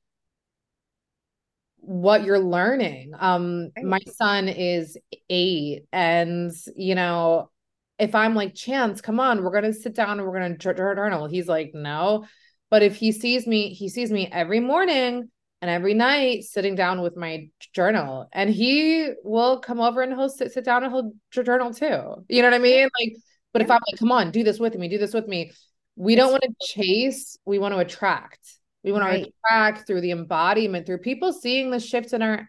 what 1.78 2.24
you're 2.24 2.38
learning. 2.38 3.12
Um 3.18 3.70
right. 3.74 3.86
my 3.86 4.00
son 4.16 4.48
is 4.48 4.98
8 5.30 5.84
and 5.92 6.52
you 6.76 6.94
know 6.94 7.50
if 7.98 8.14
i'm 8.14 8.34
like 8.34 8.54
chance 8.54 9.00
come 9.00 9.18
on 9.18 9.42
we're 9.42 9.50
going 9.50 9.64
to 9.64 9.72
sit 9.72 9.92
down 9.92 10.18
and 10.18 10.28
we're 10.28 10.38
going 10.38 10.56
to 10.56 10.74
journal 10.74 11.26
he's 11.26 11.48
like 11.48 11.72
no. 11.74 12.26
But 12.70 12.82
if 12.82 12.96
he 12.96 13.12
sees 13.12 13.46
me 13.46 13.72
he 13.72 13.88
sees 13.88 14.12
me 14.12 14.28
every 14.30 14.60
morning 14.60 15.30
and 15.60 15.70
every 15.70 15.94
night 15.94 16.44
sitting 16.44 16.74
down 16.74 17.00
with 17.00 17.16
my 17.16 17.48
journal. 17.74 18.28
And 18.32 18.50
he 18.50 19.10
will 19.24 19.60
come 19.60 19.80
over 19.80 20.02
and 20.02 20.12
he'll 20.12 20.28
sit, 20.28 20.52
sit 20.52 20.64
down 20.64 20.84
and 20.84 20.92
he'll 20.92 21.12
journal 21.44 21.72
too. 21.72 22.24
You 22.28 22.42
know 22.42 22.48
what 22.48 22.54
i 22.54 22.58
mean? 22.58 22.88
Like 23.00 23.16
but 23.52 23.62
if 23.62 23.70
i'm 23.70 23.80
like 23.90 23.98
come 23.98 24.12
on 24.12 24.30
do 24.30 24.44
this 24.44 24.58
with 24.58 24.74
me 24.76 24.88
do 24.88 24.98
this 24.98 25.14
with 25.14 25.26
me. 25.26 25.52
We 25.96 26.14
don't 26.14 26.30
want 26.30 26.44
to 26.44 26.54
chase 26.60 27.36
we 27.44 27.58
want 27.58 27.74
to 27.74 27.80
attract. 27.80 28.40
We 28.84 28.92
want 28.92 29.04
right. 29.04 29.24
to 29.24 29.32
attract 29.46 29.86
through 29.86 30.02
the 30.02 30.12
embodiment 30.12 30.86
through 30.86 30.98
people 30.98 31.32
seeing 31.32 31.70
the 31.70 31.80
shift 31.80 32.12
in 32.12 32.22
our 32.22 32.48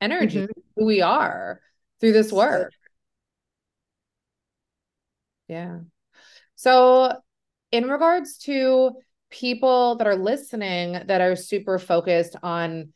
energy 0.00 0.40
mm-hmm. 0.40 0.60
who 0.76 0.84
we 0.84 1.00
are 1.00 1.60
through 2.00 2.12
this 2.12 2.32
work. 2.32 2.72
Yeah. 5.48 5.78
So 6.56 7.12
in 7.70 7.88
regards 7.88 8.38
to 8.38 8.92
people 9.32 9.96
that 9.96 10.06
are 10.06 10.16
listening 10.16 11.02
that 11.06 11.20
are 11.20 11.34
super 11.34 11.78
focused 11.78 12.36
on 12.42 12.92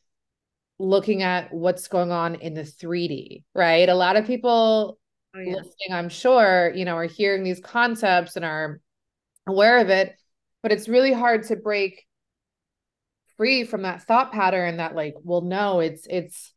looking 0.78 1.22
at 1.22 1.52
what's 1.52 1.88
going 1.88 2.12
on 2.12 2.36
in 2.36 2.54
the 2.54 2.62
3D, 2.62 3.44
right? 3.54 3.88
A 3.88 3.94
lot 3.94 4.16
of 4.16 4.26
people 4.26 4.98
oh, 5.34 5.40
yeah. 5.40 5.54
listening, 5.54 5.92
I'm 5.92 6.10
sure, 6.10 6.72
you 6.74 6.84
know, 6.84 6.96
are 6.96 7.04
hearing 7.04 7.42
these 7.42 7.60
concepts 7.60 8.36
and 8.36 8.44
are 8.44 8.80
aware 9.46 9.78
of 9.78 9.88
it, 9.88 10.14
but 10.62 10.72
it's 10.72 10.88
really 10.88 11.12
hard 11.12 11.44
to 11.44 11.56
break 11.56 12.04
free 13.36 13.64
from 13.64 13.82
that 13.82 14.02
thought 14.02 14.32
pattern 14.32 14.76
that 14.76 14.94
like, 14.94 15.14
well, 15.22 15.40
no, 15.40 15.80
it's 15.80 16.06
it's 16.08 16.52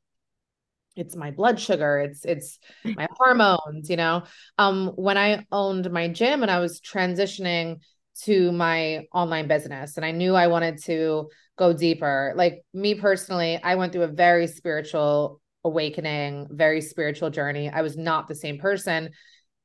it's 0.96 1.16
my 1.16 1.32
blood 1.32 1.60
sugar 1.60 2.00
it's 2.00 2.26
it's 2.26 2.60
my 2.84 3.08
hormones 3.12 3.90
you 3.90 3.96
know 3.96 4.24
um 4.58 4.88
when 4.96 5.18
i 5.18 5.46
owned 5.52 5.90
my 5.92 6.10
gym 6.10 6.42
and 6.42 6.52
i 6.52 6.60
was 6.60 6.82
transitioning 6.82 7.80
to 8.26 8.52
my 8.52 9.06
online 9.14 9.48
business 9.48 9.98
and 9.98 10.06
I 10.06 10.12
knew 10.12 10.36
I 10.36 10.48
wanted 10.48 10.82
to 10.84 11.30
go 11.58 11.74
deeper. 11.74 12.34
Like 12.36 12.64
me 12.74 12.96
personally, 12.96 13.60
I 13.62 13.76
went 13.76 13.94
through 13.94 14.04
a 14.04 14.08
very 14.08 14.48
spiritual 14.48 15.42
awakening, 15.64 16.48
very 16.52 16.82
spiritual 16.82 17.30
journey. 17.30 17.70
I 17.70 17.82
was 17.82 17.98
not 17.98 18.28
the 18.28 18.36
same 18.36 18.60
person. 18.60 19.12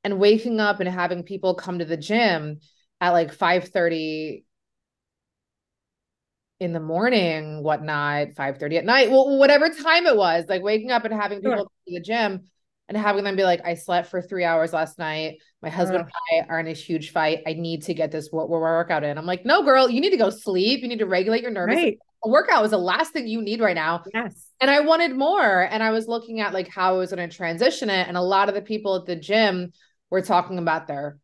And 0.02 0.18
waking 0.18 0.60
up 0.60 0.80
and 0.80 0.88
having 0.88 1.22
people 1.22 1.54
come 1.54 1.78
to 1.78 1.84
the 1.84 1.96
gym 1.96 2.58
at 3.00 3.10
like 3.10 3.32
5 3.32 3.68
30 3.68 4.44
in 6.60 6.72
the 6.72 6.80
morning, 6.80 7.62
whatnot, 7.62 8.34
5 8.36 8.58
30 8.58 8.78
at 8.78 8.84
night, 8.84 9.10
well, 9.10 9.38
whatever 9.38 9.68
time 9.68 10.06
it 10.06 10.16
was, 10.16 10.44
like 10.48 10.62
waking 10.62 10.90
up 10.90 11.04
and 11.04 11.14
having 11.14 11.40
people 11.40 11.56
sure. 11.56 11.64
to 11.64 11.94
the 11.94 12.00
gym 12.00 12.48
and 12.88 12.98
having 12.98 13.24
them 13.24 13.36
be 13.36 13.44
like, 13.44 13.60
I 13.64 13.74
slept 13.74 14.10
for 14.10 14.20
three 14.20 14.44
hours 14.44 14.72
last 14.72 14.98
night. 14.98 15.38
My 15.62 15.70
husband 15.70 16.00
and 16.00 16.44
I 16.46 16.52
are 16.52 16.60
in 16.60 16.66
a 16.66 16.72
huge 16.72 17.12
fight. 17.12 17.42
I 17.46 17.54
need 17.54 17.82
to 17.84 17.94
get 17.94 18.10
this 18.10 18.30
work, 18.30 18.48
workout 18.48 19.04
in. 19.04 19.16
I'm 19.16 19.26
like, 19.26 19.46
no, 19.46 19.62
girl, 19.62 19.88
you 19.88 20.00
need 20.00 20.10
to 20.10 20.16
go 20.16 20.30
sleep. 20.30 20.82
You 20.82 20.88
need 20.88 20.98
to 20.98 21.06
regulate 21.06 21.42
your 21.42 21.50
nervous. 21.50 21.76
Right. 21.76 21.98
A 22.24 22.28
workout 22.28 22.64
is 22.64 22.72
the 22.72 22.78
last 22.78 23.12
thing 23.12 23.26
you 23.26 23.40
need 23.40 23.60
right 23.60 23.74
now. 23.74 24.02
Yes. 24.12 24.48
And 24.60 24.70
I 24.70 24.80
wanted 24.80 25.16
more. 25.16 25.62
And 25.62 25.82
I 25.82 25.90
was 25.90 26.08
looking 26.08 26.40
at 26.40 26.52
like 26.52 26.68
how 26.68 26.94
I 26.94 26.98
was 26.98 27.12
going 27.12 27.28
to 27.28 27.34
transition 27.34 27.88
it. 27.88 28.06
And 28.06 28.16
a 28.16 28.22
lot 28.22 28.48
of 28.48 28.54
the 28.54 28.62
people 28.62 28.96
at 28.96 29.06
the 29.06 29.16
gym 29.16 29.72
were 30.10 30.22
talking 30.22 30.58
about 30.58 30.86
their 30.86 31.18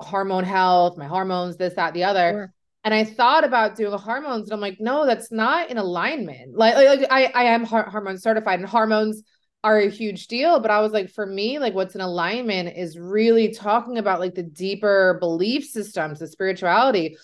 hormone 0.00 0.44
health, 0.44 0.96
my 0.96 1.06
hormones, 1.06 1.58
this, 1.58 1.74
that, 1.74 1.92
the 1.92 2.04
other. 2.04 2.30
Sure. 2.30 2.54
And 2.82 2.94
I 2.94 3.04
thought 3.04 3.44
about 3.44 3.76
doing 3.76 3.92
hormones, 3.92 4.44
and 4.44 4.54
I'm 4.54 4.60
like, 4.60 4.78
no, 4.80 5.04
that's 5.04 5.30
not 5.30 5.70
in 5.70 5.76
alignment. 5.76 6.56
Like, 6.56 6.76
like, 6.76 7.00
like 7.00 7.08
I, 7.10 7.26
I 7.26 7.42
am 7.52 7.64
hormone 7.64 8.16
certified, 8.16 8.58
and 8.58 8.66
hormones 8.66 9.22
are 9.62 9.78
a 9.78 9.90
huge 9.90 10.26
deal 10.26 10.58
but 10.58 10.70
i 10.70 10.80
was 10.80 10.92
like 10.92 11.10
for 11.10 11.26
me 11.26 11.58
like 11.58 11.74
what's 11.74 11.94
in 11.94 12.00
alignment 12.00 12.76
is 12.76 12.98
really 12.98 13.52
talking 13.52 13.98
about 13.98 14.18
like 14.18 14.34
the 14.34 14.42
deeper 14.42 15.18
belief 15.20 15.64
systems 15.64 16.18
the 16.18 16.26
spirituality. 16.26 17.16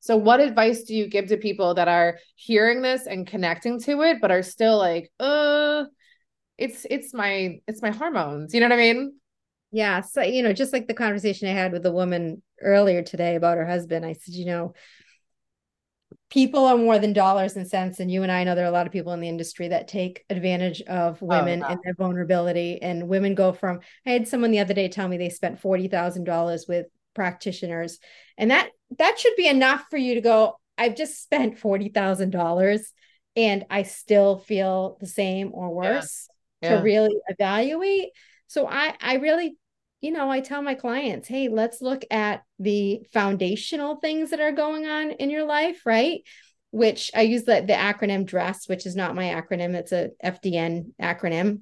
So 0.00 0.16
what 0.16 0.40
advice 0.40 0.82
do 0.82 0.96
you 0.96 1.06
give 1.06 1.26
to 1.26 1.36
people 1.36 1.74
that 1.74 1.86
are 1.86 2.18
hearing 2.34 2.82
this 2.82 3.06
and 3.06 3.24
connecting 3.24 3.78
to 3.82 4.02
it 4.02 4.18
but 4.20 4.32
are 4.32 4.42
still 4.42 4.76
like 4.78 5.12
uh 5.20 5.84
it's 6.58 6.86
it's 6.90 7.14
my 7.14 7.60
it's 7.68 7.82
my 7.82 7.90
hormones 7.90 8.52
you 8.52 8.60
know 8.60 8.66
what 8.66 8.72
i 8.72 8.92
mean? 8.92 9.14
Yeah 9.70 10.00
so 10.00 10.22
you 10.22 10.42
know 10.42 10.52
just 10.52 10.72
like 10.72 10.88
the 10.88 10.94
conversation 10.94 11.48
i 11.48 11.52
had 11.52 11.72
with 11.72 11.82
the 11.82 11.92
woman 11.92 12.42
earlier 12.60 13.02
today 13.02 13.36
about 13.36 13.58
her 13.58 13.66
husband 13.66 14.04
i 14.04 14.14
said 14.14 14.34
you 14.34 14.46
know 14.46 14.74
people 16.32 16.64
are 16.64 16.78
more 16.78 16.98
than 16.98 17.12
dollars 17.12 17.56
and 17.56 17.68
cents 17.68 18.00
and 18.00 18.10
you 18.10 18.22
and 18.22 18.32
i 18.32 18.42
know 18.42 18.54
there 18.54 18.64
are 18.64 18.68
a 18.68 18.72
lot 18.72 18.86
of 18.86 18.92
people 18.92 19.12
in 19.12 19.20
the 19.20 19.28
industry 19.28 19.68
that 19.68 19.86
take 19.86 20.24
advantage 20.30 20.80
of 20.82 21.22
oh, 21.22 21.26
women 21.26 21.62
oh, 21.62 21.68
and 21.68 21.80
their 21.84 21.94
vulnerability 21.94 22.80
and 22.80 23.06
women 23.06 23.34
go 23.34 23.52
from 23.52 23.78
i 24.06 24.10
had 24.10 24.26
someone 24.26 24.50
the 24.50 24.58
other 24.58 24.74
day 24.74 24.88
tell 24.88 25.06
me 25.06 25.16
they 25.18 25.28
spent 25.28 25.60
$40000 25.60 26.68
with 26.68 26.86
practitioners. 27.14 27.98
And 28.36 28.50
that 28.50 28.70
that 28.98 29.18
should 29.18 29.36
be 29.36 29.46
enough 29.46 29.84
for 29.90 29.96
you 29.96 30.14
to 30.14 30.20
go, 30.20 30.58
I've 30.76 30.96
just 30.96 31.22
spent 31.22 31.58
$40,000 31.58 32.82
and 33.36 33.64
I 33.70 33.82
still 33.84 34.38
feel 34.38 34.98
the 35.00 35.06
same 35.06 35.50
or 35.52 35.74
worse 35.74 36.28
yeah. 36.60 36.70
Yeah. 36.70 36.76
to 36.76 36.82
really 36.82 37.16
evaluate. 37.28 38.10
So 38.46 38.66
I 38.66 38.94
I 39.00 39.16
really 39.16 39.56
you 40.02 40.10
know, 40.10 40.28
I 40.28 40.40
tell 40.40 40.60
my 40.60 40.74
clients, 40.74 41.28
hey, 41.28 41.48
let's 41.48 41.80
look 41.80 42.02
at 42.10 42.42
the 42.58 43.06
foundational 43.12 43.96
things 43.96 44.30
that 44.30 44.40
are 44.40 44.50
going 44.50 44.84
on 44.84 45.12
in 45.12 45.30
your 45.30 45.44
life, 45.44 45.80
right? 45.86 46.22
Which 46.72 47.12
I 47.14 47.22
use 47.22 47.44
the, 47.44 47.64
the 47.64 47.72
acronym 47.72 48.26
DRESS, 48.26 48.68
which 48.68 48.84
is 48.84 48.96
not 48.96 49.14
my 49.14 49.26
acronym, 49.26 49.74
it's 49.74 49.92
a 49.92 50.10
FDN 50.22 50.92
acronym. 51.00 51.60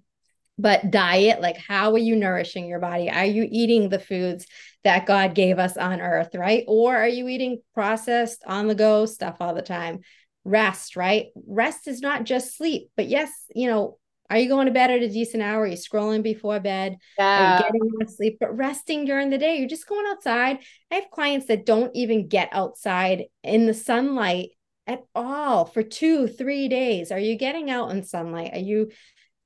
But 0.56 0.90
diet, 0.90 1.42
like 1.42 1.58
how 1.58 1.92
are 1.92 1.98
you 1.98 2.16
nourishing 2.16 2.66
your 2.66 2.80
body? 2.80 3.10
Are 3.10 3.26
you 3.26 3.46
eating 3.48 3.88
the 3.88 3.98
foods 3.98 4.46
that 4.84 5.06
God 5.06 5.34
gave 5.34 5.58
us 5.58 5.76
on 5.76 6.00
earth, 6.00 6.34
right? 6.34 6.64
Or 6.66 6.96
are 6.96 7.08
you 7.08 7.28
eating 7.28 7.60
processed 7.74 8.42
on 8.46 8.68
the 8.68 8.74
go 8.74 9.04
stuff 9.04 9.36
all 9.40 9.54
the 9.54 9.62
time? 9.62 10.00
Rest, 10.44 10.96
right? 10.96 11.26
Rest 11.46 11.88
is 11.88 12.00
not 12.00 12.24
just 12.24 12.56
sleep, 12.56 12.90
but 12.96 13.06
yes, 13.06 13.30
you 13.54 13.68
know, 13.68 13.98
are 14.30 14.38
you 14.38 14.48
going 14.48 14.66
to 14.66 14.72
bed 14.72 14.90
at 14.90 15.02
a 15.02 15.08
decent 15.08 15.42
hour? 15.42 15.62
Are 15.62 15.66
you 15.66 15.76
scrolling 15.76 16.22
before 16.22 16.60
bed? 16.60 16.96
Yeah. 17.18 17.56
Are 17.56 17.62
getting 17.62 17.90
enough 17.94 18.14
sleep? 18.14 18.38
But 18.38 18.56
resting 18.56 19.04
during 19.04 19.30
the 19.30 19.38
day, 19.38 19.58
you're 19.58 19.68
just 19.68 19.88
going 19.88 20.06
outside. 20.06 20.60
I 20.90 20.94
have 20.94 21.10
clients 21.10 21.46
that 21.46 21.66
don't 21.66 21.94
even 21.94 22.28
get 22.28 22.48
outside 22.52 23.24
in 23.42 23.66
the 23.66 23.74
sunlight 23.74 24.50
at 24.86 25.02
all 25.14 25.64
for 25.64 25.82
two, 25.82 26.28
three 26.28 26.68
days. 26.68 27.10
Are 27.10 27.18
you 27.18 27.36
getting 27.36 27.70
out 27.70 27.90
in 27.90 28.04
sunlight? 28.04 28.52
Are 28.54 28.60
you 28.60 28.90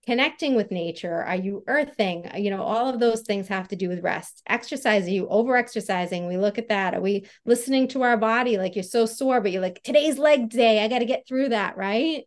connecting 0.06 0.54
with 0.54 0.70
nature? 0.70 1.22
Are 1.22 1.36
you 1.36 1.64
earthing? 1.66 2.30
You 2.36 2.50
know, 2.50 2.62
all 2.62 2.88
of 2.88 3.00
those 3.00 3.22
things 3.22 3.48
have 3.48 3.68
to 3.68 3.76
do 3.76 3.88
with 3.88 4.04
rest. 4.04 4.42
Exercise, 4.46 5.06
are 5.06 5.10
you 5.10 5.26
over 5.28 5.56
exercising? 5.56 6.28
We 6.28 6.36
look 6.36 6.58
at 6.58 6.68
that. 6.68 6.94
Are 6.94 7.00
we 7.00 7.26
listening 7.46 7.88
to 7.88 8.02
our 8.02 8.18
body? 8.18 8.58
Like 8.58 8.76
you're 8.76 8.82
so 8.82 9.06
sore, 9.06 9.40
but 9.40 9.50
you're 9.50 9.62
like, 9.62 9.82
today's 9.82 10.18
leg 10.18 10.50
day. 10.50 10.84
I 10.84 10.88
got 10.88 10.98
to 10.98 11.06
get 11.06 11.26
through 11.26 11.50
that, 11.50 11.76
right? 11.78 12.24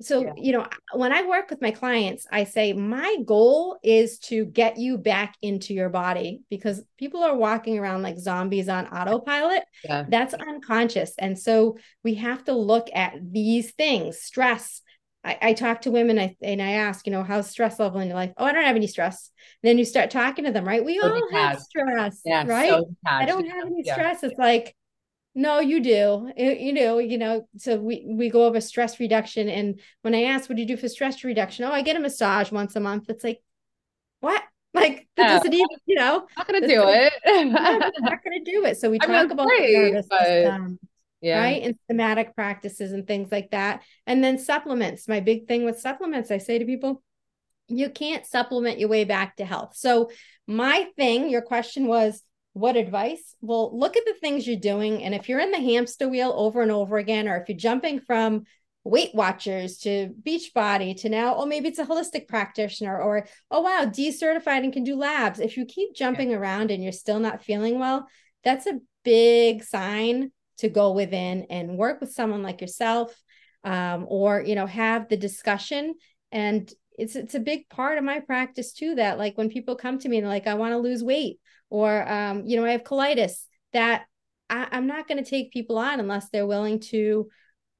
So, 0.00 0.24
yeah. 0.24 0.32
you 0.36 0.52
know, 0.52 0.66
when 0.92 1.12
I 1.12 1.22
work 1.22 1.50
with 1.50 1.62
my 1.62 1.70
clients, 1.70 2.26
I 2.30 2.44
say, 2.44 2.72
my 2.72 3.16
goal 3.24 3.78
is 3.82 4.18
to 4.20 4.44
get 4.44 4.76
you 4.76 4.98
back 4.98 5.36
into 5.40 5.72
your 5.72 5.88
body 5.88 6.40
because 6.50 6.82
people 6.98 7.22
are 7.22 7.36
walking 7.36 7.78
around 7.78 8.02
like 8.02 8.18
zombies 8.18 8.68
on 8.68 8.88
autopilot. 8.88 9.62
Yeah. 9.84 10.04
That's 10.08 10.34
unconscious. 10.34 11.14
And 11.18 11.38
so 11.38 11.76
we 12.02 12.14
have 12.14 12.44
to 12.44 12.54
look 12.54 12.88
at 12.92 13.14
these 13.22 13.70
things 13.72 14.18
stress. 14.18 14.82
I, 15.22 15.38
I 15.40 15.52
talk 15.52 15.82
to 15.82 15.92
women 15.92 16.18
I, 16.18 16.36
and 16.42 16.60
I 16.60 16.72
ask, 16.72 17.06
you 17.06 17.12
know, 17.12 17.22
how's 17.22 17.48
stress 17.48 17.78
level 17.78 18.00
in 18.00 18.08
your 18.08 18.16
life? 18.16 18.32
Oh, 18.36 18.44
I 18.44 18.52
don't 18.52 18.64
have 18.64 18.76
any 18.76 18.88
stress. 18.88 19.30
then 19.62 19.78
you 19.78 19.84
start 19.84 20.10
talking 20.10 20.44
to 20.44 20.50
them, 20.50 20.66
right? 20.66 20.84
We 20.84 20.98
so 20.98 21.08
all 21.08 21.14
detached. 21.14 21.34
have 21.34 21.62
stress, 21.62 22.20
yeah, 22.24 22.44
right? 22.46 22.70
So 22.70 22.84
I 23.06 23.26
don't 23.26 23.48
have 23.48 23.66
any 23.66 23.84
stress. 23.84 24.24
It's 24.24 24.38
like, 24.38 24.74
no 25.34 25.60
you 25.60 25.80
do. 25.80 26.30
Eh, 26.36 26.54
you 26.58 26.72
know 26.72 26.98
you 26.98 27.18
know 27.18 27.48
so 27.56 27.76
we 27.76 28.04
we 28.06 28.30
go 28.30 28.44
over 28.44 28.60
stress 28.60 29.00
reduction 29.00 29.48
and 29.48 29.80
when 30.02 30.14
i 30.14 30.24
ask 30.24 30.48
what 30.48 30.56
do 30.56 30.62
you 30.62 30.68
do 30.68 30.76
for 30.76 30.88
stress 30.88 31.24
reduction? 31.24 31.64
Oh 31.64 31.72
i 31.72 31.82
get 31.82 31.96
a 31.96 32.00
massage 32.00 32.50
once 32.50 32.76
a 32.76 32.80
month. 32.80 33.08
It's 33.08 33.24
like 33.24 33.40
what? 34.20 34.42
Like 34.74 35.06
that 35.16 35.28
doesn't 35.28 35.52
even 35.52 35.68
you 35.86 35.94
know 35.94 36.26
not 36.36 36.48
gonna 36.48 36.66
do 36.66 36.82
it. 36.88 37.12
not 37.52 38.24
gonna 38.24 38.44
do 38.44 38.64
it. 38.64 38.76
So 38.76 38.90
we 38.90 38.98
talk 38.98 39.10
I 39.10 39.22
mean, 39.22 39.30
about 39.30 39.46
great, 39.46 39.72
the 39.72 39.90
nervous 39.90 40.06
but... 40.10 40.24
system 40.24 40.78
yeah. 41.20 41.40
right 41.40 41.62
and 41.62 41.76
somatic 41.88 42.34
practices 42.34 42.90
and 42.92 43.06
things 43.06 43.30
like 43.30 43.52
that 43.52 43.82
and 44.04 44.22
then 44.24 44.36
supplements. 44.36 45.06
My 45.06 45.20
big 45.20 45.46
thing 45.46 45.64
with 45.64 45.78
supplements 45.78 46.32
i 46.32 46.38
say 46.38 46.58
to 46.58 46.64
people 46.64 47.04
you 47.68 47.88
can't 47.88 48.26
supplement 48.26 48.78
your 48.78 48.88
way 48.88 49.04
back 49.04 49.36
to 49.36 49.44
health. 49.44 49.74
So 49.74 50.10
my 50.46 50.88
thing 50.96 51.30
your 51.30 51.42
question 51.42 51.86
was 51.86 52.22
what 52.54 52.76
advice? 52.76 53.34
Well, 53.40 53.76
look 53.76 53.96
at 53.96 54.04
the 54.06 54.14
things 54.14 54.46
you're 54.46 54.56
doing. 54.56 55.02
And 55.02 55.14
if 55.14 55.28
you're 55.28 55.40
in 55.40 55.50
the 55.50 55.58
hamster 55.58 56.08
wheel 56.08 56.32
over 56.34 56.62
and 56.62 56.70
over 56.70 56.96
again, 56.96 57.28
or 57.28 57.36
if 57.36 57.48
you're 57.48 57.58
jumping 57.58 58.00
from 58.00 58.44
Weight 58.84 59.10
Watchers 59.12 59.78
to 59.78 60.14
Beachbody 60.22 61.00
to 61.00 61.08
now, 61.08 61.34
oh, 61.34 61.46
maybe 61.46 61.68
it's 61.68 61.80
a 61.80 61.84
holistic 61.84 62.28
practitioner, 62.28 63.00
or 63.00 63.26
oh, 63.50 63.62
wow, 63.62 63.86
decertified 63.86 64.62
and 64.62 64.72
can 64.72 64.84
do 64.84 64.94
labs. 64.94 65.40
If 65.40 65.56
you 65.56 65.64
keep 65.66 65.96
jumping 65.96 66.30
yeah. 66.30 66.36
around 66.36 66.70
and 66.70 66.82
you're 66.82 66.92
still 66.92 67.18
not 67.18 67.42
feeling 67.42 67.80
well, 67.80 68.06
that's 68.44 68.66
a 68.66 68.78
big 69.04 69.64
sign 69.64 70.30
to 70.58 70.68
go 70.68 70.92
within 70.92 71.46
and 71.50 71.76
work 71.76 72.00
with 72.00 72.12
someone 72.12 72.44
like 72.44 72.60
yourself 72.60 73.12
um, 73.64 74.06
or, 74.08 74.42
you 74.42 74.54
know, 74.54 74.66
have 74.66 75.08
the 75.08 75.16
discussion. 75.16 75.94
And 76.30 76.72
it's, 76.96 77.16
it's 77.16 77.34
a 77.34 77.40
big 77.40 77.68
part 77.68 77.98
of 77.98 78.04
my 78.04 78.20
practice 78.20 78.72
too, 78.72 78.94
that 78.94 79.18
like 79.18 79.36
when 79.36 79.50
people 79.50 79.74
come 79.74 79.98
to 79.98 80.08
me 80.08 80.18
and 80.18 80.28
like, 80.28 80.46
I 80.46 80.54
want 80.54 80.72
to 80.72 80.78
lose 80.78 81.02
weight 81.02 81.40
or 81.74 82.08
um, 82.08 82.46
you 82.46 82.56
know, 82.56 82.64
I 82.64 82.70
have 82.70 82.84
colitis 82.84 83.46
that 83.72 84.04
I, 84.48 84.68
am 84.70 84.86
not 84.86 85.08
going 85.08 85.22
to 85.22 85.28
take 85.28 85.50
people 85.50 85.76
on 85.76 85.98
unless 85.98 86.28
they're 86.28 86.46
willing 86.46 86.78
to. 86.90 87.28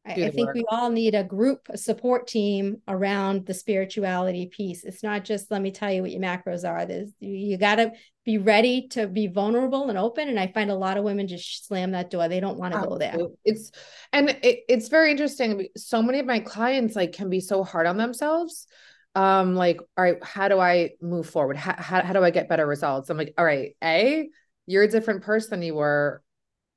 I, 0.05 0.13
I 0.13 0.31
think 0.31 0.49
work. 0.49 0.55
we 0.57 0.65
all 0.69 0.91
need 0.91 1.15
a 1.15 1.25
group 1.25 1.61
a 1.71 1.79
support 1.79 2.27
team 2.27 2.83
around 2.89 3.47
the 3.47 3.55
spirituality 3.55 4.47
piece. 4.49 4.85
It's 4.85 5.03
not 5.03 5.25
just 5.25 5.51
let 5.51 5.63
me 5.63 5.71
tell 5.71 5.91
you 5.91 6.03
what 6.03 6.11
your 6.11 6.21
macros 6.21 6.69
are. 6.69 6.85
There's 6.85 7.11
you 7.21 7.57
got 7.57 7.77
to 7.77 7.93
be 8.25 8.37
ready 8.37 8.89
to 8.89 9.07
be 9.07 9.29
vulnerable 9.29 9.89
and 9.89 9.97
open. 9.97 10.29
And 10.29 10.39
I 10.39 10.49
find 10.49 10.71
a 10.71 10.75
lot 10.75 10.99
of 10.99 11.05
women 11.05 11.29
just 11.29 11.67
slam 11.67 11.93
that 11.93 12.11
door. 12.11 12.29
They 12.29 12.41
don't 12.41 12.59
want 12.59 12.75
to 12.75 12.81
go 12.81 12.99
there. 12.99 13.17
It's 13.45 13.71
and 14.13 14.29
it, 14.43 14.65
it's 14.69 14.89
very 14.89 15.13
interesting. 15.13 15.69
So 15.77 16.03
many 16.03 16.19
of 16.19 16.27
my 16.27 16.41
clients 16.41 16.97
like 16.97 17.13
can 17.13 17.31
be 17.31 17.41
so 17.41 17.63
hard 17.63 17.87
on 17.87 17.97
themselves 17.97 18.67
um 19.15 19.55
like 19.55 19.79
all 19.97 20.05
right 20.05 20.23
how 20.25 20.49
do 20.49 20.59
i 20.59 20.91
move 21.01 21.29
forward 21.29 21.57
how, 21.57 21.75
how, 21.77 22.03
how 22.03 22.13
do 22.13 22.23
i 22.23 22.31
get 22.31 22.49
better 22.49 22.67
results 22.67 23.11
i'm 23.11 23.17
like 23.17 23.35
all 23.39 23.45
right 23.45 23.77
a 23.83 24.29
you're 24.67 24.83
a 24.83 24.89
different 24.89 25.23
person 25.23 25.51
than 25.51 25.63
you 25.63 25.75
were 25.75 26.23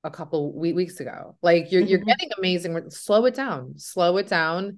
a 0.03 0.11
couple 0.11 0.53
weeks 0.53 0.99
ago 0.99 1.35
like 1.41 1.71
you're, 1.71 1.81
mm-hmm. 1.81 1.89
you're 1.89 1.99
getting 1.99 2.29
amazing 2.37 2.89
slow 2.89 3.25
it 3.25 3.33
down 3.33 3.73
slow 3.77 4.17
it 4.17 4.27
down 4.27 4.77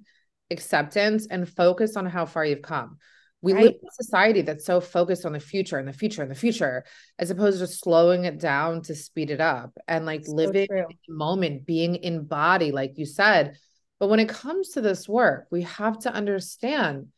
acceptance 0.50 1.26
and 1.30 1.48
focus 1.48 1.96
on 1.96 2.06
how 2.06 2.26
far 2.26 2.44
you've 2.44 2.62
come 2.62 2.98
we 3.42 3.52
right. 3.54 3.64
live 3.64 3.72
in 3.72 3.88
a 3.88 4.02
society 4.02 4.42
that's 4.42 4.66
so 4.66 4.80
focused 4.80 5.24
on 5.24 5.32
the 5.32 5.40
future 5.40 5.78
and 5.78 5.88
the 5.88 5.92
future 5.92 6.22
and 6.22 6.30
the 6.30 6.34
future 6.34 6.84
as 7.18 7.30
opposed 7.30 7.58
to 7.60 7.66
slowing 7.66 8.24
it 8.24 8.38
down 8.38 8.82
to 8.82 8.94
speed 8.94 9.30
it 9.30 9.40
up 9.40 9.76
and 9.88 10.04
like 10.04 10.26
so 10.26 10.32
living 10.32 10.66
true. 10.66 10.78
in 10.78 10.96
the 11.08 11.14
moment 11.14 11.66
being 11.66 11.94
in 11.96 12.24
body 12.24 12.72
like 12.72 12.92
you 12.96 13.06
said 13.06 13.56
but 13.98 14.08
when 14.08 14.20
it 14.20 14.28
comes 14.28 14.70
to 14.70 14.80
this 14.80 15.08
work 15.08 15.46
we 15.50 15.62
have 15.62 15.98
to 15.98 16.12
understand 16.12 17.08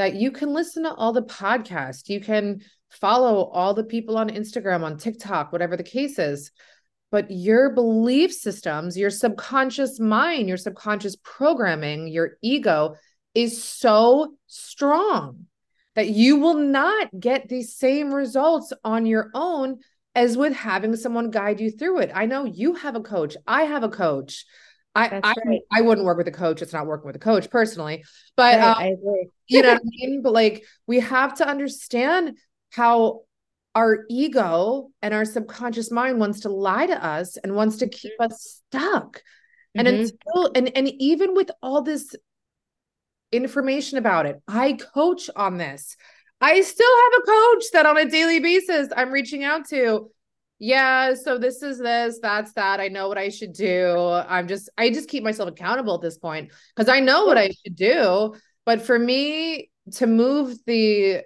that 0.00 0.14
you 0.14 0.30
can 0.30 0.54
listen 0.54 0.84
to 0.84 0.94
all 0.94 1.12
the 1.12 1.20
podcasts, 1.20 2.08
you 2.08 2.22
can 2.22 2.62
follow 2.88 3.44
all 3.50 3.74
the 3.74 3.84
people 3.84 4.16
on 4.16 4.30
Instagram, 4.30 4.82
on 4.82 4.96
TikTok, 4.96 5.52
whatever 5.52 5.76
the 5.76 5.82
case 5.82 6.18
is. 6.18 6.52
But 7.10 7.30
your 7.30 7.74
belief 7.74 8.32
systems, 8.32 8.96
your 8.96 9.10
subconscious 9.10 10.00
mind, 10.00 10.48
your 10.48 10.56
subconscious 10.56 11.16
programming, 11.22 12.08
your 12.08 12.38
ego 12.40 12.94
is 13.34 13.62
so 13.62 14.32
strong 14.46 15.44
that 15.96 16.08
you 16.08 16.36
will 16.36 16.54
not 16.54 17.10
get 17.20 17.50
the 17.50 17.62
same 17.62 18.10
results 18.14 18.72
on 18.82 19.04
your 19.04 19.30
own 19.34 19.80
as 20.14 20.34
with 20.34 20.54
having 20.54 20.96
someone 20.96 21.30
guide 21.30 21.60
you 21.60 21.70
through 21.70 21.98
it. 21.98 22.10
I 22.14 22.24
know 22.24 22.46
you 22.46 22.72
have 22.76 22.96
a 22.96 23.02
coach, 23.02 23.36
I 23.46 23.64
have 23.64 23.82
a 23.82 23.90
coach. 23.90 24.46
I 24.94 25.20
I, 25.22 25.34
right. 25.46 25.60
I 25.72 25.80
wouldn't 25.82 26.04
work 26.04 26.18
with 26.18 26.28
a 26.28 26.32
coach. 26.32 26.62
It's 26.62 26.72
not 26.72 26.86
working 26.86 27.06
with 27.06 27.16
a 27.16 27.20
coach 27.20 27.50
personally, 27.50 28.04
but 28.36 28.58
right, 28.58 28.68
um, 28.68 28.76
I 28.78 28.86
agree. 28.86 29.28
you 29.46 29.62
know 29.62 29.72
what 29.74 29.82
I 29.82 29.84
mean. 29.84 30.22
But 30.22 30.32
like, 30.32 30.64
we 30.86 31.00
have 31.00 31.34
to 31.36 31.48
understand 31.48 32.36
how 32.70 33.22
our 33.74 34.04
ego 34.08 34.90
and 35.00 35.14
our 35.14 35.24
subconscious 35.24 35.90
mind 35.90 36.18
wants 36.18 36.40
to 36.40 36.48
lie 36.48 36.86
to 36.86 37.04
us 37.04 37.36
and 37.36 37.54
wants 37.54 37.78
to 37.78 37.88
keep 37.88 38.12
mm-hmm. 38.20 38.32
us 38.32 38.62
stuck. 38.68 39.22
And 39.74 39.86
mm-hmm. 39.86 40.02
until 40.02 40.52
and 40.54 40.76
and 40.76 40.88
even 41.00 41.34
with 41.34 41.50
all 41.62 41.82
this 41.82 42.14
information 43.30 43.98
about 43.98 44.26
it, 44.26 44.42
I 44.48 44.72
coach 44.72 45.30
on 45.36 45.58
this. 45.58 45.96
I 46.40 46.62
still 46.62 46.96
have 46.96 47.22
a 47.22 47.26
coach 47.26 47.64
that 47.72 47.86
on 47.86 47.98
a 47.98 48.10
daily 48.10 48.40
basis 48.40 48.88
I'm 48.96 49.12
reaching 49.12 49.44
out 49.44 49.68
to 49.68 50.10
yeah, 50.62 51.14
so 51.14 51.38
this 51.38 51.62
is 51.62 51.78
this, 51.78 52.18
that's 52.20 52.52
that. 52.52 52.80
I 52.80 52.88
know 52.88 53.08
what 53.08 53.16
I 53.16 53.30
should 53.30 53.54
do. 53.54 53.96
I'm 53.96 54.46
just, 54.46 54.68
I 54.76 54.90
just 54.90 55.08
keep 55.08 55.24
myself 55.24 55.48
accountable 55.48 55.94
at 55.94 56.02
this 56.02 56.18
point 56.18 56.52
because 56.76 56.90
I 56.90 57.00
know 57.00 57.24
what 57.24 57.38
I 57.38 57.48
should 57.48 57.74
do. 57.74 58.34
But 58.66 58.82
for 58.82 58.98
me 58.98 59.70
to 59.94 60.06
move 60.06 60.58
the 60.66 61.22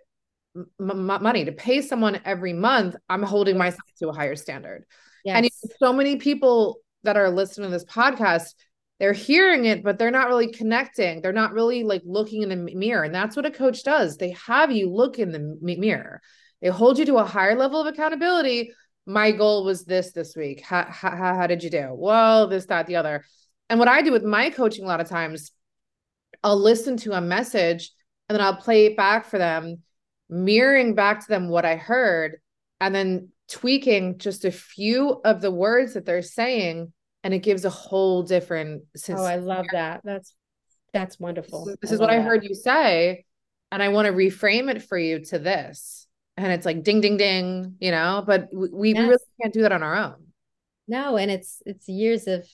m- 0.56 0.66
money 0.78 1.44
to 1.46 1.52
pay 1.52 1.82
someone 1.82 2.20
every 2.24 2.52
month, 2.52 2.94
I'm 3.08 3.24
holding 3.24 3.58
myself 3.58 3.82
to 3.98 4.08
a 4.10 4.14
higher 4.14 4.36
standard. 4.36 4.84
Yes. 5.24 5.36
And 5.36 5.50
so 5.80 5.92
many 5.92 6.14
people 6.16 6.78
that 7.02 7.16
are 7.16 7.28
listening 7.28 7.70
to 7.70 7.72
this 7.72 7.84
podcast, 7.84 8.54
they're 9.00 9.12
hearing 9.12 9.64
it, 9.64 9.82
but 9.82 9.98
they're 9.98 10.12
not 10.12 10.28
really 10.28 10.52
connecting. 10.52 11.22
They're 11.22 11.32
not 11.32 11.54
really 11.54 11.82
like 11.82 12.02
looking 12.04 12.42
in 12.42 12.50
the 12.50 12.56
mirror. 12.76 13.02
And 13.02 13.14
that's 13.14 13.34
what 13.34 13.46
a 13.46 13.50
coach 13.50 13.82
does. 13.82 14.16
They 14.16 14.36
have 14.46 14.70
you 14.70 14.88
look 14.90 15.18
in 15.18 15.32
the 15.32 15.58
mirror. 15.60 16.20
They 16.62 16.68
hold 16.68 17.00
you 17.00 17.04
to 17.06 17.16
a 17.16 17.24
higher 17.24 17.56
level 17.56 17.80
of 17.80 17.88
accountability 17.88 18.72
my 19.06 19.32
goal 19.32 19.64
was 19.64 19.84
this 19.84 20.12
this 20.12 20.34
week. 20.36 20.62
How, 20.62 20.86
how, 20.88 21.10
how 21.10 21.46
did 21.46 21.62
you 21.62 21.70
do? 21.70 21.88
Well, 21.92 22.48
this, 22.48 22.66
that, 22.66 22.86
the 22.86 22.96
other. 22.96 23.24
And 23.68 23.78
what 23.78 23.88
I 23.88 24.02
do 24.02 24.12
with 24.12 24.24
my 24.24 24.50
coaching 24.50 24.84
a 24.84 24.88
lot 24.88 25.00
of 25.00 25.08
times, 25.08 25.52
I'll 26.42 26.58
listen 26.58 26.96
to 26.98 27.12
a 27.12 27.20
message 27.20 27.90
and 28.28 28.36
then 28.36 28.44
I'll 28.44 28.56
play 28.56 28.86
it 28.86 28.96
back 28.96 29.26
for 29.26 29.38
them, 29.38 29.82
mirroring 30.28 30.94
back 30.94 31.20
to 31.20 31.28
them 31.28 31.48
what 31.48 31.64
I 31.64 31.76
heard. 31.76 32.40
And 32.80 32.94
then 32.94 33.30
tweaking 33.48 34.18
just 34.18 34.44
a 34.44 34.50
few 34.50 35.20
of 35.24 35.40
the 35.40 35.50
words 35.50 35.94
that 35.94 36.06
they're 36.06 36.22
saying 36.22 36.92
and 37.22 37.34
it 37.34 37.40
gives 37.40 37.64
a 37.64 37.70
whole 37.70 38.22
different 38.22 38.84
oh 39.10 39.24
i 39.24 39.36
love 39.36 39.66
that 39.72 40.00
that's 40.04 40.34
that's 40.92 41.20
wonderful 41.20 41.64
this, 41.64 41.76
this 41.82 41.92
is 41.92 42.00
what 42.00 42.10
i 42.10 42.20
heard 42.20 42.44
you 42.44 42.54
say 42.54 43.24
and 43.70 43.82
i 43.82 43.88
want 43.88 44.06
to 44.06 44.12
reframe 44.12 44.70
it 44.70 44.82
for 44.82 44.96
you 44.96 45.22
to 45.24 45.38
this 45.38 46.03
and 46.36 46.52
it's 46.52 46.66
like 46.66 46.82
ding 46.82 47.00
ding 47.00 47.16
ding 47.16 47.76
you 47.80 47.90
know 47.90 48.22
but 48.26 48.48
we, 48.52 48.92
yes. 48.92 48.98
we 48.98 49.08
really 49.08 49.24
can't 49.40 49.54
do 49.54 49.62
that 49.62 49.72
on 49.72 49.82
our 49.82 49.96
own 49.96 50.16
no 50.88 51.16
and 51.16 51.30
it's 51.30 51.62
it's 51.66 51.88
years 51.88 52.26
of 52.26 52.46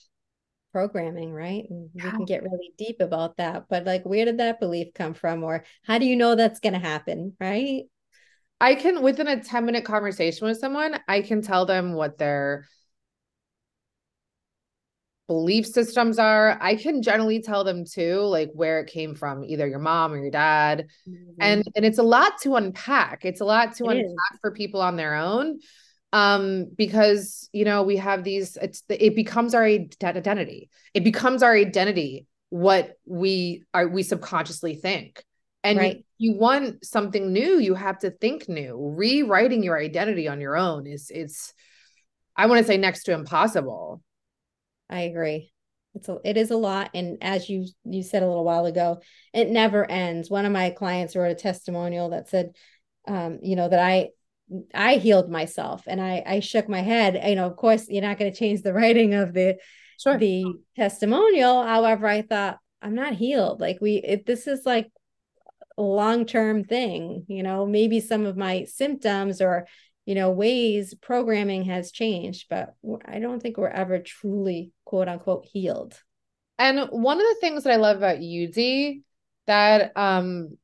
programming 0.71 1.33
right 1.33 1.65
and 1.69 1.89
yeah. 1.93 2.05
we 2.05 2.11
can 2.11 2.25
get 2.25 2.43
really 2.43 2.71
deep 2.77 3.01
about 3.01 3.35
that 3.37 3.65
but 3.69 3.85
like 3.85 4.03
where 4.03 4.25
did 4.25 4.37
that 4.37 4.59
belief 4.59 4.93
come 4.93 5.13
from 5.13 5.43
or 5.43 5.65
how 5.83 5.97
do 5.97 6.05
you 6.05 6.15
know 6.15 6.35
that's 6.35 6.59
going 6.59 6.73
to 6.73 6.79
happen 6.79 7.35
right 7.39 7.83
I 8.61 8.75
can 8.75 9.01
within 9.01 9.27
a 9.27 9.43
10 9.43 9.65
minute 9.65 9.85
conversation 9.85 10.45
with 10.45 10.59
someone, 10.59 10.99
I 11.07 11.21
can 11.21 11.41
tell 11.41 11.65
them 11.65 11.93
what 11.93 12.19
their 12.19 12.67
belief 15.27 15.65
systems 15.65 16.19
are. 16.19 16.57
I 16.61 16.75
can 16.75 17.01
generally 17.01 17.41
tell 17.41 17.63
them 17.63 17.85
too, 17.85 18.19
like 18.21 18.51
where 18.53 18.79
it 18.81 18.87
came 18.87 19.15
from, 19.15 19.43
either 19.43 19.67
your 19.67 19.79
mom 19.79 20.13
or 20.13 20.17
your 20.17 20.31
dad. 20.31 20.87
Mm-hmm. 21.07 21.31
And 21.39 21.63
and 21.75 21.85
it's 21.85 21.99
a 21.99 22.03
lot 22.03 22.33
to 22.41 22.55
unpack. 22.55 23.25
It's 23.25 23.41
a 23.41 23.45
lot 23.45 23.75
to 23.77 23.85
it 23.85 23.97
unpack 23.97 24.33
is. 24.33 24.39
for 24.41 24.51
people 24.51 24.81
on 24.81 24.95
their 24.95 25.15
own. 25.15 25.59
Um, 26.13 26.67
because 26.77 27.49
you 27.53 27.63
know, 27.63 27.83
we 27.83 27.97
have 27.97 28.23
these, 28.23 28.57
it's 28.61 28.83
it 28.89 29.15
becomes 29.15 29.53
our 29.55 29.63
identity. 29.63 30.69
It 30.93 31.03
becomes 31.03 31.43
our 31.43 31.53
identity 31.53 32.27
what 32.49 32.97
we 33.05 33.63
are 33.73 33.87
we 33.87 34.03
subconsciously 34.03 34.75
think. 34.75 35.23
And 35.63 35.77
right. 35.77 36.05
you, 36.17 36.33
you 36.33 36.37
want 36.37 36.83
something 36.85 37.31
new, 37.31 37.59
you 37.59 37.75
have 37.75 37.99
to 37.99 38.11
think 38.11 38.49
new. 38.49 38.75
Rewriting 38.97 39.63
your 39.63 39.79
identity 39.79 40.27
on 40.27 40.41
your 40.41 40.57
own 40.57 40.85
is 40.85 41.09
it's 41.09 41.53
I 42.35 42.47
want 42.47 42.59
to 42.59 42.67
say 42.67 42.77
next 42.77 43.03
to 43.03 43.13
impossible. 43.13 44.01
I 44.91 45.01
agree. 45.01 45.51
It's 45.93 46.07
a, 46.07 46.19
it 46.23 46.37
is 46.37 46.51
a 46.51 46.57
lot 46.57 46.91
and 46.93 47.17
as 47.21 47.49
you 47.49 47.65
you 47.83 48.03
said 48.03 48.23
a 48.23 48.27
little 48.27 48.45
while 48.45 48.65
ago, 48.65 49.01
it 49.33 49.49
never 49.49 49.89
ends. 49.89 50.29
One 50.29 50.45
of 50.45 50.51
my 50.51 50.69
clients 50.69 51.15
wrote 51.15 51.31
a 51.31 51.35
testimonial 51.35 52.09
that 52.09 52.29
said 52.29 52.51
um, 53.07 53.39
you 53.41 53.55
know, 53.55 53.67
that 53.67 53.79
I 53.79 54.09
I 54.73 54.95
healed 54.95 55.29
myself 55.29 55.83
and 55.87 55.99
I 56.01 56.23
I 56.25 56.39
shook 56.39 56.69
my 56.69 56.81
head. 56.81 57.21
You 57.27 57.35
know, 57.35 57.47
of 57.47 57.55
course, 57.55 57.87
you're 57.89 58.01
not 58.01 58.19
going 58.19 58.31
to 58.31 58.37
change 58.37 58.61
the 58.61 58.73
writing 58.79 59.13
of 59.13 59.33
the 59.33 59.57
sure. 59.99 60.17
the 60.17 60.45
testimonial. 60.75 61.63
However, 61.63 62.07
I 62.07 62.21
thought 62.21 62.59
I'm 62.81 62.95
not 62.95 63.13
healed. 63.13 63.61
Like 63.61 63.79
we, 63.81 63.95
if 63.95 64.25
this 64.25 64.47
is 64.47 64.65
like 64.65 64.91
long-term 65.77 66.63
thing 66.63 67.25
you 67.27 67.41
know 67.41 67.65
maybe 67.65 67.99
some 67.99 68.25
of 68.25 68.37
my 68.37 68.65
symptoms 68.65 69.41
or 69.41 69.65
you 70.05 70.15
know 70.15 70.31
ways 70.31 70.93
programming 70.95 71.63
has 71.65 71.91
changed 71.91 72.47
but 72.49 72.75
i 73.05 73.19
don't 73.19 73.41
think 73.41 73.57
we're 73.57 73.67
ever 73.67 73.99
truly 73.99 74.71
quote 74.85 75.07
unquote 75.07 75.45
healed. 75.45 75.99
And 76.57 76.89
one 76.91 77.19
of 77.19 77.25
the 77.25 77.37
things 77.41 77.63
that 77.63 77.73
i 77.73 77.77
love 77.77 77.97
about 77.97 78.21
you 78.21 78.47
that 79.47 79.91
um 79.95 80.57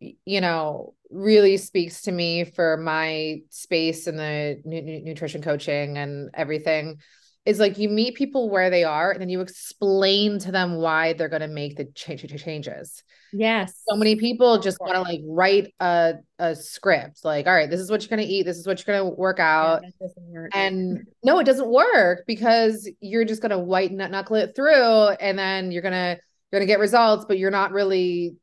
you 0.00 0.40
know 0.40 0.94
really 1.10 1.56
speaks 1.56 2.02
to 2.02 2.12
me 2.12 2.44
for 2.44 2.76
my 2.76 3.38
space 3.50 4.06
in 4.06 4.16
the 4.16 4.60
n- 4.66 5.04
nutrition 5.04 5.40
coaching 5.40 5.96
and 5.96 6.30
everything 6.34 6.98
is 7.46 7.58
like 7.58 7.78
you 7.78 7.88
meet 7.88 8.16
people 8.16 8.50
where 8.50 8.68
they 8.68 8.84
are 8.84 9.12
and 9.12 9.20
then 9.20 9.28
you 9.28 9.40
explain 9.40 10.38
to 10.40 10.52
them 10.52 10.74
why 10.74 11.14
they're 11.14 11.28
going 11.28 11.40
to 11.40 11.48
make 11.48 11.76
the 11.76 11.84
ch- 11.94 12.42
changes 12.42 13.02
Yes. 13.32 13.82
So 13.88 13.96
many 13.96 14.16
people 14.16 14.58
just 14.58 14.78
want 14.80 14.94
to 14.94 15.02
like 15.02 15.20
write 15.24 15.74
a, 15.80 16.14
a 16.38 16.54
script, 16.54 17.24
like, 17.24 17.46
all 17.46 17.54
right, 17.54 17.68
this 17.68 17.80
is 17.80 17.90
what 17.90 18.02
you're 18.02 18.16
going 18.16 18.26
to 18.26 18.32
eat. 18.32 18.44
This 18.44 18.56
is 18.56 18.66
what 18.66 18.84
you're 18.84 18.96
going 18.96 19.10
to 19.10 19.16
work 19.16 19.38
out. 19.38 19.82
Yeah, 20.00 20.46
and 20.52 21.06
no, 21.22 21.38
it 21.38 21.44
doesn't 21.44 21.68
work 21.68 22.24
because 22.26 22.88
you're 23.00 23.24
just 23.24 23.42
going 23.42 23.50
to 23.50 23.58
white 23.58 23.92
knuckle 23.92 24.36
it 24.36 24.54
through 24.54 25.08
and 25.20 25.38
then 25.38 25.70
you're 25.70 25.82
going 25.82 25.92
to, 25.92 26.18
you're 26.50 26.60
going 26.60 26.66
to 26.66 26.72
get 26.72 26.80
results, 26.80 27.24
but 27.26 27.38
you're 27.38 27.50
not 27.50 27.72
really 27.72 28.36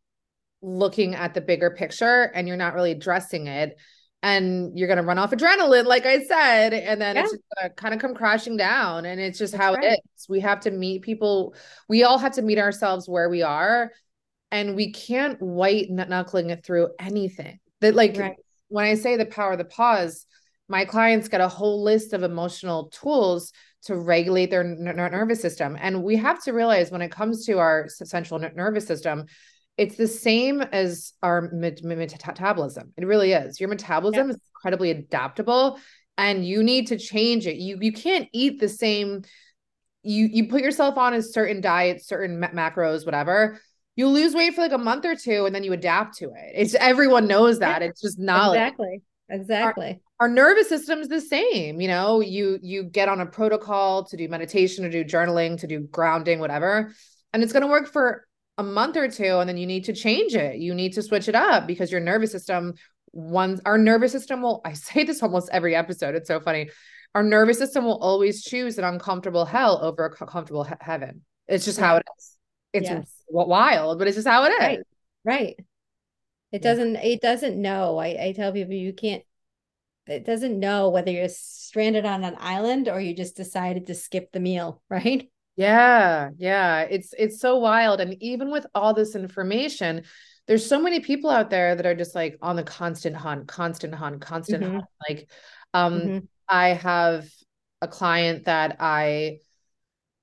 looking 0.62 1.16
at 1.16 1.34
the 1.34 1.42
bigger 1.42 1.72
picture 1.72 2.32
and 2.34 2.48
you're 2.48 2.58
not 2.58 2.74
really 2.74 2.92
addressing 2.92 3.48
it. 3.48 3.78
And 4.24 4.76
you're 4.76 4.88
going 4.88 4.98
to 4.98 5.04
run 5.04 5.20
off 5.20 5.32
adrenaline, 5.32 5.86
like 5.86 6.06
I 6.06 6.24
said, 6.24 6.74
and 6.74 7.00
then 7.00 7.16
yeah. 7.16 7.24
it's 7.24 7.32
just 7.34 7.44
going 7.60 7.70
to 7.70 7.76
kind 7.76 7.94
of 7.94 8.00
come 8.00 8.16
crashing 8.16 8.58
down. 8.58 9.06
And 9.06 9.20
it's 9.20 9.38
just 9.38 9.52
That's 9.52 9.64
how 9.64 9.74
right. 9.74 9.84
it 9.84 10.00
is. 10.16 10.30
We 10.30 10.40
have 10.40 10.62
to 10.62 10.72
meet 10.72 11.02
people. 11.02 11.54
We 11.90 12.04
all 12.04 12.18
have 12.18 12.32
to 12.36 12.42
meet 12.42 12.58
ourselves 12.58 13.08
where 13.08 13.30
we 13.30 13.44
are 13.44 13.92
and 14.54 14.76
we 14.76 14.92
can't 14.92 15.42
white 15.42 15.90
knuckling 15.90 16.52
it 16.52 16.64
through 16.64 16.90
anything 17.00 17.60
that 17.82 17.96
like 17.96 18.16
right. 18.18 18.36
when 18.70 18.86
i 18.86 18.94
say 18.94 19.18
the 19.18 19.26
power 19.26 19.54
of 19.54 19.58
the 19.58 19.66
pause 19.66 20.26
my 20.70 20.86
clients 20.86 21.28
get 21.28 21.42
a 21.42 21.48
whole 21.48 21.84
list 21.84 22.14
of 22.14 22.24
emotional 22.24 22.88
tools 22.90 23.52
to 23.82 23.96
regulate 23.96 24.50
their 24.50 24.64
n- 24.64 24.96
nervous 24.96 25.42
system 25.42 25.76
and 25.82 26.04
we 26.04 26.16
have 26.16 26.42
to 26.42 26.54
realize 26.54 26.92
when 26.92 27.02
it 27.02 27.12
comes 27.12 27.46
to 27.46 27.58
our 27.58 27.90
central 27.90 28.40
nervous 28.40 28.86
system 28.86 29.26
it's 29.78 29.96
the 29.96 30.08
same 30.08 30.62
as 30.62 31.14
our 31.24 31.50
metabolism 31.52 32.94
it 32.98 33.06
really 33.06 33.34
is 33.34 33.60
your 33.60 33.70
metabolism 33.70 34.30
is 34.30 34.38
incredibly 34.56 34.92
adaptable 34.92 35.80
and 36.18 36.46
you 36.46 36.64
need 36.64 36.88
to 36.88 36.98
change 36.98 37.48
it 37.48 37.56
you 37.56 37.78
you 37.82 37.92
can't 37.92 38.28
eat 38.34 38.60
the 38.60 38.70
same 38.70 39.24
you 40.04 40.28
you 40.32 40.48
put 40.48 40.62
yourself 40.62 40.98
on 40.98 41.14
a 41.14 41.22
certain 41.22 41.62
diet 41.62 42.04
certain 42.04 42.40
macros 42.40 43.06
whatever 43.06 43.60
you 43.96 44.08
lose 44.08 44.34
weight 44.34 44.56
for 44.56 44.62
like 44.62 44.72
a 44.72 44.78
month 44.78 45.06
or 45.06 45.16
two 45.16 45.46
and 45.46 45.54
then 45.54 45.64
you 45.64 45.74
adapt 45.74 46.18
to 46.18 46.26
it. 46.26 46.52
It's 46.56 46.76
everyone 46.76 47.28
knows 47.28 47.60
that. 47.60 47.82
Yeah, 47.82 47.90
it's 47.90 48.02
just 48.02 48.20
knowledge. 48.20 48.60
Exactly. 48.60 49.02
Exactly. 49.30 50.02
Our, 50.20 50.28
our 50.28 50.34
nervous 50.34 50.70
system 50.70 51.00
is 51.00 51.08
the 51.08 51.22
same. 51.22 51.80
You 51.80 51.88
know, 51.88 52.20
you 52.20 52.60
you 52.62 52.84
get 52.84 53.10
on 53.10 53.22
a 53.22 53.26
protocol 53.26 54.04
to 54.06 54.18
do 54.18 54.28
meditation, 54.28 54.84
to 54.84 54.90
do 54.90 55.06
journaling, 55.06 55.60
to 55.60 55.68
do 55.68 55.82
grounding, 55.82 56.40
whatever. 56.40 56.94
And 57.32 57.44
it's 57.44 57.54
gonna 57.54 57.68
work 57.68 57.88
for 57.88 58.28
a 58.58 58.64
month 58.64 58.98
or 58.98 59.08
two, 59.08 59.38
and 59.40 59.50
then 59.50 59.58
you 59.58 59.66
need 59.66 59.86
to 59.86 59.94
change 59.94 60.36
it. 60.36 60.58
You 60.58 60.74
need 60.74 60.94
to 60.94 61.02
switch 61.02 61.28
it 61.28 61.36
up 61.36 61.68
because 61.68 61.92
your 61.92 62.02
nervous 62.02 62.32
system 62.32 62.76
once 63.14 63.62
our 63.66 63.78
nervous 63.78 64.12
system 64.12 64.42
will 64.42 64.62
I 64.66 64.74
say 64.74 65.04
this 65.04 65.24
almost 65.24 65.50
every 65.52 65.76
episode. 65.76 66.16
It's 66.16 66.28
so 66.28 66.40
funny. 66.40 66.70
Our 67.16 67.24
nervous 67.24 67.60
system 67.60 67.86
will 67.86 68.00
always 68.00 68.44
choose 68.44 68.78
an 68.80 68.84
uncomfortable 68.84 69.46
hell 69.46 69.80
over 69.84 70.06
a 70.06 70.10
comfortable 70.10 70.64
he- 70.64 70.74
heaven. 70.82 71.22
It's 71.48 71.66
just 71.66 71.80
how 71.80 71.98
it 71.98 72.06
is. 72.18 72.38
It's 72.74 72.90
yes. 72.90 73.14
wild, 73.30 74.00
but 74.00 74.08
it's 74.08 74.18
just 74.18 74.28
how 74.28 74.46
it 74.46 74.50
is. 74.50 74.60
Right. 74.60 74.80
right. 75.24 75.56
It 75.58 75.66
yeah. 76.52 76.60
doesn't, 76.60 76.96
it 76.98 77.22
doesn't 77.22 77.62
know. 77.62 77.98
I, 77.98 78.08
I 78.28 78.34
tell 78.36 78.52
people 78.52 78.74
you 78.74 78.94
can't, 78.94 79.24
it 80.08 80.26
doesn't 80.26 80.60
know 80.60 80.90
whether 80.90 81.12
you're 81.12 81.30
stranded 81.30 82.06
on 82.06 82.24
an 82.24 82.36
island 82.40 82.90
or 82.90 83.00
you 83.00 83.16
just 83.16 83.36
decided 83.36 83.88
to 83.88 83.96
skip 83.96 84.32
the 84.32 84.40
meal, 84.40 84.82
right? 84.90 85.30
Yeah, 85.56 86.32
yeah. 86.38 86.82
It's 86.82 87.14
it's 87.18 87.40
so 87.40 87.58
wild. 87.58 88.02
And 88.02 88.16
even 88.22 88.52
with 88.52 88.66
all 88.74 88.94
this 88.94 89.16
information, 89.16 90.04
there's 90.48 90.68
so 90.68 90.82
many 90.82 91.00
people 91.00 91.30
out 91.30 91.50
there 91.50 91.76
that 91.76 91.86
are 91.86 91.96
just 91.96 92.16
like 92.16 92.38
on 92.42 92.56
the 92.56 92.64
constant 92.64 93.16
hunt, 93.16 93.48
constant 93.48 93.94
hunt, 93.94 94.22
constant 94.22 94.64
mm-hmm. 94.64 94.74
hunt. 94.74 94.86
Like 95.08 95.30
um 95.74 95.94
mm-hmm. 96.02 96.18
I 96.50 96.70
have 96.70 97.30
a 97.82 97.88
client 97.88 98.46
that 98.46 98.78
I 98.80 99.40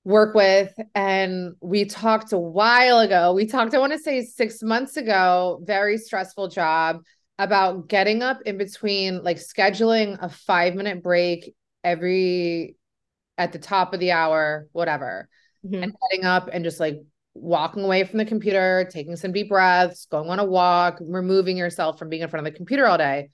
work 0.05 0.35
with 0.35 0.73
and 0.95 1.55
we 1.61 1.85
talked 1.85 2.33
a 2.33 2.38
while 2.38 3.01
ago 3.01 3.35
we 3.35 3.45
talked 3.45 3.75
i 3.75 3.79
want 3.79 3.93
to 3.93 3.99
say 3.99 4.23
six 4.25 4.62
months 4.62 4.97
ago 4.97 5.61
very 5.64 5.99
stressful 5.99 6.49
job 6.49 7.03
about 7.38 7.87
getting 7.87 8.23
up 8.23 8.40
in 8.47 8.57
between 8.57 9.23
like 9.23 9.37
scheduling 9.37 10.16
a 10.23 10.29
five 10.31 10.75
minute 10.75 11.03
break 11.03 11.55
every 11.85 12.77
at 13.38 13.53
the 13.53 13.59
top 13.59 13.95
of 13.95 14.01
the 14.01 14.12
hour 14.12 14.69
whatever 14.73 15.29
mm-hmm. 15.64 15.83
and 15.83 15.95
getting 16.11 16.25
up 16.25 16.49
and 16.53 16.64
just 16.64 16.81
like 16.81 17.01
walking 17.35 17.85
away 17.85 18.05
from 18.05 18.19
the 18.19 18.25
computer 18.25 18.88
taking 18.90 19.16
some 19.16 19.33
deep 19.33 19.49
breaths 19.49 20.07
going 20.11 20.29
on 20.29 20.38
a 20.38 20.45
walk 20.45 20.99
removing 21.01 21.57
yourself 21.57 21.99
from 21.99 22.09
being 22.09 22.23
in 22.23 22.29
front 22.29 22.47
of 22.47 22.53
the 22.53 22.57
computer 22.57 22.87
all 22.87 22.99
day 22.99 23.31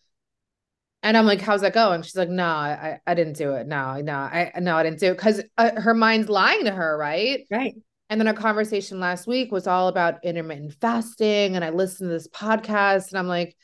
and 1.07 1.17
I'm 1.17 1.25
like, 1.25 1.41
how's 1.41 1.61
that 1.61 1.73
going? 1.73 2.03
She's 2.03 2.17
like, 2.17 2.29
no, 2.29 2.45
I, 2.45 2.99
I 3.07 3.15
didn't 3.15 3.37
do 3.37 3.53
it. 3.53 3.69
No, 3.69 4.01
no, 4.01 4.17
I, 4.17 4.51
no, 4.59 4.77
I 4.77 4.83
didn't 4.83 4.99
do 4.99 5.13
it. 5.13 5.19
Cause 5.19 5.41
uh, 5.57 5.81
her 5.81 5.95
mind's 5.95 6.29
lying 6.29 6.65
to 6.65 6.73
her. 6.73 6.99
Right. 6.99 7.47
Right. 7.49 7.77
And 8.11 8.21
then 8.21 8.27
our 8.27 8.35
conversation 8.35 8.99
last 8.99 9.27
week 9.27 9.53
was 9.53 9.69
all 9.69 9.87
about 9.87 10.25
intermittent 10.25 10.75
fasting. 10.81 11.55
And 11.55 11.65
I 11.65 11.71
listened 11.71 12.09
to 12.09 12.13
this 12.13 12.27
podcast 12.27 13.11
and 13.11 13.19
I'm 13.19 13.29
like, 13.29 13.57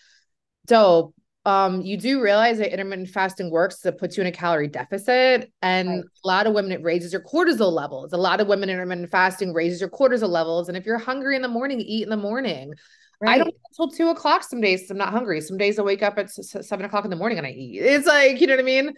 dope. 0.66 1.14
Um, 1.44 1.80
you 1.80 1.96
do 1.96 2.22
realize 2.22 2.58
that 2.58 2.72
intermittent 2.72 3.08
fasting 3.08 3.50
works 3.50 3.80
to 3.80 3.90
put 3.90 4.16
you 4.16 4.20
in 4.20 4.28
a 4.28 4.32
calorie 4.32 4.68
deficit. 4.68 5.52
And 5.60 5.88
right. 5.88 6.04
a 6.24 6.26
lot 6.26 6.46
of 6.46 6.54
women, 6.54 6.72
it 6.72 6.82
raises 6.82 7.12
your 7.12 7.22
cortisol 7.22 7.72
levels. 7.72 8.12
A 8.12 8.16
lot 8.16 8.40
of 8.40 8.46
women, 8.46 8.70
intermittent 8.70 9.10
fasting 9.10 9.52
raises 9.52 9.80
your 9.80 9.90
cortisol 9.90 10.28
levels. 10.28 10.68
And 10.68 10.76
if 10.76 10.86
you're 10.86 10.98
hungry 10.98 11.34
in 11.34 11.42
the 11.42 11.48
morning, 11.48 11.80
eat 11.80 12.04
in 12.04 12.10
the 12.10 12.16
morning. 12.16 12.74
Right. 13.20 13.34
I 13.34 13.38
don't 13.38 13.54
until 13.70 13.88
two 13.88 14.08
o'clock 14.10 14.42
some 14.42 14.60
days. 14.60 14.90
I'm 14.90 14.98
not 14.98 15.10
hungry. 15.10 15.40
Some 15.40 15.56
days 15.56 15.78
I 15.78 15.82
wake 15.82 16.02
up 16.02 16.18
at 16.18 16.30
seven 16.30 16.84
o'clock 16.84 17.04
in 17.04 17.10
the 17.10 17.16
morning 17.16 17.38
and 17.38 17.46
I 17.46 17.50
eat. 17.50 17.80
It's 17.80 18.06
like, 18.06 18.40
you 18.40 18.46
know 18.46 18.54
what 18.54 18.60
I 18.60 18.64
mean? 18.64 18.94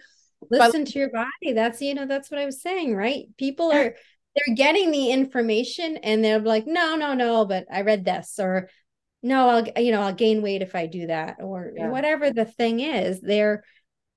Listen 0.51 0.83
but- 0.83 0.91
to 0.91 0.99
your 0.99 1.09
body. 1.09 1.53
That's, 1.53 1.81
you 1.81 1.95
know, 1.95 2.05
that's 2.05 2.29
what 2.29 2.39
I 2.39 2.45
was 2.45 2.61
saying, 2.61 2.95
right? 2.95 3.25
People 3.37 3.71
are, 3.71 3.95
they're 4.35 4.55
getting 4.55 4.91
the 4.91 5.11
information 5.11 5.97
and 5.97 6.23
they're 6.23 6.39
like, 6.39 6.67
no, 6.67 6.95
no, 6.95 7.13
no, 7.13 7.45
but 7.45 7.65
I 7.71 7.81
read 7.81 8.05
this 8.05 8.37
or 8.39 8.69
no, 9.25 9.49
I'll, 9.49 9.83
you 9.83 9.91
know, 9.91 10.01
I'll 10.01 10.13
gain 10.13 10.41
weight 10.41 10.61
if 10.61 10.75
I 10.75 10.85
do 10.85 11.07
that 11.07 11.37
or 11.39 11.71
yeah. 11.75 11.89
whatever 11.89 12.31
the 12.31 12.45
thing 12.45 12.79
is. 12.79 13.21
They're, 13.21 13.63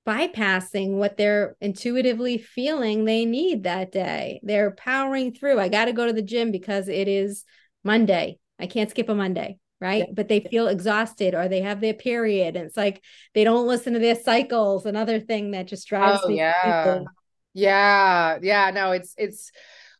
bypassing 0.07 0.93
what 0.93 1.17
they're 1.17 1.55
intuitively 1.61 2.39
feeling 2.39 3.05
they 3.05 3.25
need 3.25 3.63
that 3.63 3.91
day. 3.91 4.39
They're 4.41 4.71
powering 4.71 5.33
through. 5.33 5.59
I 5.59 5.69
got 5.69 5.85
to 5.85 5.93
go 5.93 6.07
to 6.07 6.13
the 6.13 6.23
gym 6.23 6.51
because 6.51 6.87
it 6.87 7.07
is 7.07 7.43
Monday. 7.83 8.39
I 8.59 8.65
can't 8.65 8.89
skip 8.89 9.07
a 9.09 9.13
Monday, 9.13 9.59
right? 9.79 10.05
Yeah. 10.07 10.13
But 10.13 10.27
they 10.27 10.39
feel 10.39 10.67
exhausted 10.67 11.35
or 11.35 11.47
they 11.47 11.61
have 11.61 11.79
their 11.79 11.93
period. 11.93 12.55
And 12.55 12.65
it's 12.65 12.77
like 12.77 13.03
they 13.35 13.43
don't 13.43 13.67
listen 13.67 13.93
to 13.93 13.99
their 13.99 14.15
cycles. 14.15 14.87
Another 14.87 15.19
thing 15.19 15.51
that 15.51 15.67
just 15.67 15.87
drives 15.87 16.21
oh, 16.23 16.29
me. 16.29 16.37
Yeah. 16.37 16.83
Crazy. 16.83 17.05
Yeah. 17.53 18.39
Yeah. 18.41 18.71
No, 18.71 18.91
it's, 18.93 19.13
it's, 19.15 19.51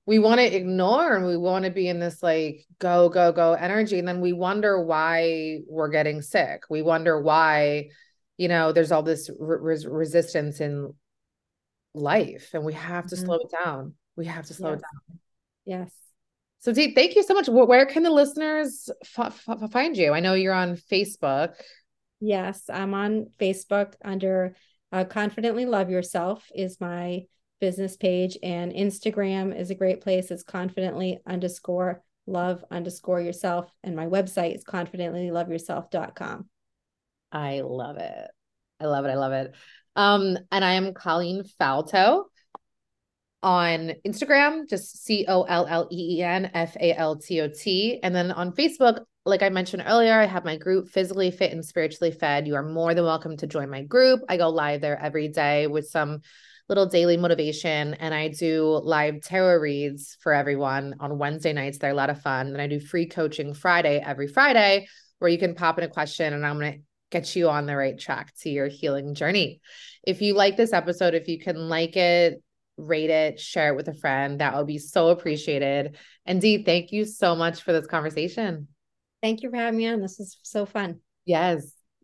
we 0.05 0.19
want 0.19 0.39
to 0.39 0.55
ignore 0.55 1.15
and 1.15 1.25
we 1.25 1.37
want 1.37 1.65
to 1.65 1.71
be 1.71 1.87
in 1.87 1.99
this 1.99 2.23
like 2.23 2.65
go, 2.79 3.09
go, 3.09 3.31
go 3.31 3.53
energy. 3.53 3.99
And 3.99 4.07
then 4.07 4.21
we 4.21 4.33
wonder 4.33 4.83
why 4.83 5.59
we're 5.67 5.89
getting 5.89 6.21
sick. 6.21 6.63
We 6.69 6.81
wonder 6.81 7.21
why 7.21 7.89
you 8.39 8.47
know 8.47 8.71
there's 8.71 8.91
all 8.91 9.03
this 9.03 9.29
re- 9.37 9.85
resistance 9.85 10.61
in 10.61 10.91
life 11.93 12.51
and 12.53 12.63
we 12.63 12.73
have 12.73 13.05
to 13.05 13.15
mm-hmm. 13.15 13.25
slow 13.25 13.35
it 13.35 13.51
down 13.63 13.93
we 14.15 14.25
have 14.25 14.45
to 14.45 14.53
slow 14.53 14.71
yes. 14.71 14.79
it 14.79 14.81
down 14.81 15.19
yes 15.65 15.93
so 16.61 16.71
Dee, 16.71 16.95
thank 16.95 17.15
you 17.15 17.23
so 17.23 17.33
much 17.33 17.49
where 17.49 17.85
can 17.85 18.03
the 18.03 18.09
listeners 18.09 18.89
f- 19.03 19.47
f- 19.47 19.71
find 19.71 19.95
you 19.97 20.13
i 20.13 20.21
know 20.21 20.33
you're 20.33 20.53
on 20.53 20.77
facebook 20.77 21.55
yes 22.21 22.69
i'm 22.71 22.93
on 22.93 23.27
facebook 23.39 23.93
under 24.03 24.55
uh, 24.91 25.03
confidently 25.03 25.65
love 25.65 25.89
yourself 25.89 26.49
is 26.55 26.79
my 26.79 27.23
business 27.59 27.97
page 27.97 28.37
and 28.43 28.71
instagram 28.71 29.57
is 29.57 29.69
a 29.69 29.75
great 29.75 30.01
place 30.01 30.31
it's 30.31 30.43
confidently 30.43 31.19
underscore 31.25 32.01
love 32.27 32.63
underscore 32.71 33.21
yourself 33.21 33.71
and 33.83 33.95
my 33.95 34.05
website 34.05 34.55
is 34.55 34.63
confidentlyloveyourself.com 34.63 36.47
I 37.31 37.61
love 37.61 37.97
it. 37.97 38.27
I 38.79 38.85
love 38.85 39.05
it. 39.05 39.09
I 39.09 39.15
love 39.15 39.33
it. 39.33 39.55
Um, 39.95 40.37
and 40.51 40.63
I 40.63 40.73
am 40.73 40.93
Colleen 40.93 41.43
Falto 41.59 42.25
on 43.41 43.93
Instagram, 44.05 44.69
just 44.69 45.03
C 45.03 45.25
O 45.27 45.43
L 45.43 45.65
L 45.67 45.87
E 45.91 46.17
E 46.17 46.23
N 46.23 46.51
F 46.53 46.75
A 46.77 46.93
L 46.95 47.17
T 47.17 47.41
O 47.41 47.49
T. 47.49 47.99
And 48.01 48.15
then 48.15 48.31
on 48.31 48.53
Facebook, 48.53 49.03
like 49.25 49.43
I 49.43 49.49
mentioned 49.49 49.83
earlier, 49.85 50.13
I 50.19 50.25
have 50.25 50.45
my 50.45 50.57
group 50.57 50.89
Physically 50.89 51.31
Fit 51.31 51.51
and 51.51 51.63
Spiritually 51.63 52.11
Fed. 52.11 52.47
You 52.47 52.55
are 52.55 52.63
more 52.63 52.93
than 52.93 53.05
welcome 53.05 53.37
to 53.37 53.47
join 53.47 53.69
my 53.69 53.83
group. 53.83 54.21
I 54.29 54.37
go 54.37 54.49
live 54.49 54.81
there 54.81 54.99
every 54.99 55.27
day 55.27 55.67
with 55.67 55.87
some 55.87 56.21
little 56.69 56.85
daily 56.85 57.17
motivation 57.17 57.95
and 57.95 58.13
I 58.13 58.27
do 58.27 58.79
live 58.83 59.21
tarot 59.21 59.59
reads 59.59 60.15
for 60.21 60.33
everyone 60.33 60.95
on 60.99 61.17
Wednesday 61.17 61.51
nights. 61.51 61.79
They're 61.79 61.89
a 61.89 61.95
lot 61.95 62.11
of 62.11 62.21
fun. 62.21 62.47
And 62.47 62.61
I 62.61 62.67
do 62.67 62.79
free 62.79 63.07
coaching 63.07 63.55
Friday 63.55 64.01
every 64.05 64.27
Friday 64.27 64.87
where 65.17 65.31
you 65.31 65.39
can 65.39 65.55
pop 65.55 65.79
in 65.79 65.83
a 65.83 65.89
question 65.89 66.31
and 66.33 66.45
I'm 66.45 66.59
going 66.59 66.73
to 66.73 66.79
get 67.09 67.35
you 67.35 67.49
on 67.49 67.65
the 67.65 67.75
right 67.75 67.97
track 67.99 68.33
to 68.41 68.49
your 68.49 68.67
healing 68.67 69.15
journey. 69.15 69.61
If 70.03 70.21
you 70.21 70.35
like 70.35 70.57
this 70.57 70.71
episode, 70.71 71.15
if 71.15 71.27
you 71.27 71.39
can 71.39 71.69
like 71.69 71.97
it, 71.97 72.41
rate 72.77 73.09
it, 73.09 73.39
share 73.39 73.69
it 73.69 73.75
with 73.75 73.87
a 73.87 73.93
friend, 73.93 74.39
that 74.39 74.55
would 74.55 74.67
be 74.67 74.77
so 74.77 75.09
appreciated. 75.09 75.97
And 76.25 76.39
Dee, 76.39 76.63
thank 76.63 76.91
you 76.91 77.05
so 77.05 77.35
much 77.35 77.63
for 77.63 77.73
this 77.73 77.87
conversation. 77.87 78.67
Thank 79.21 79.41
you 79.41 79.49
for 79.49 79.57
having 79.57 79.77
me 79.77 79.87
on. 79.87 80.01
This 80.01 80.17
was 80.19 80.37
so 80.43 80.65
fun. 80.65 80.99
Yes. 81.25 81.78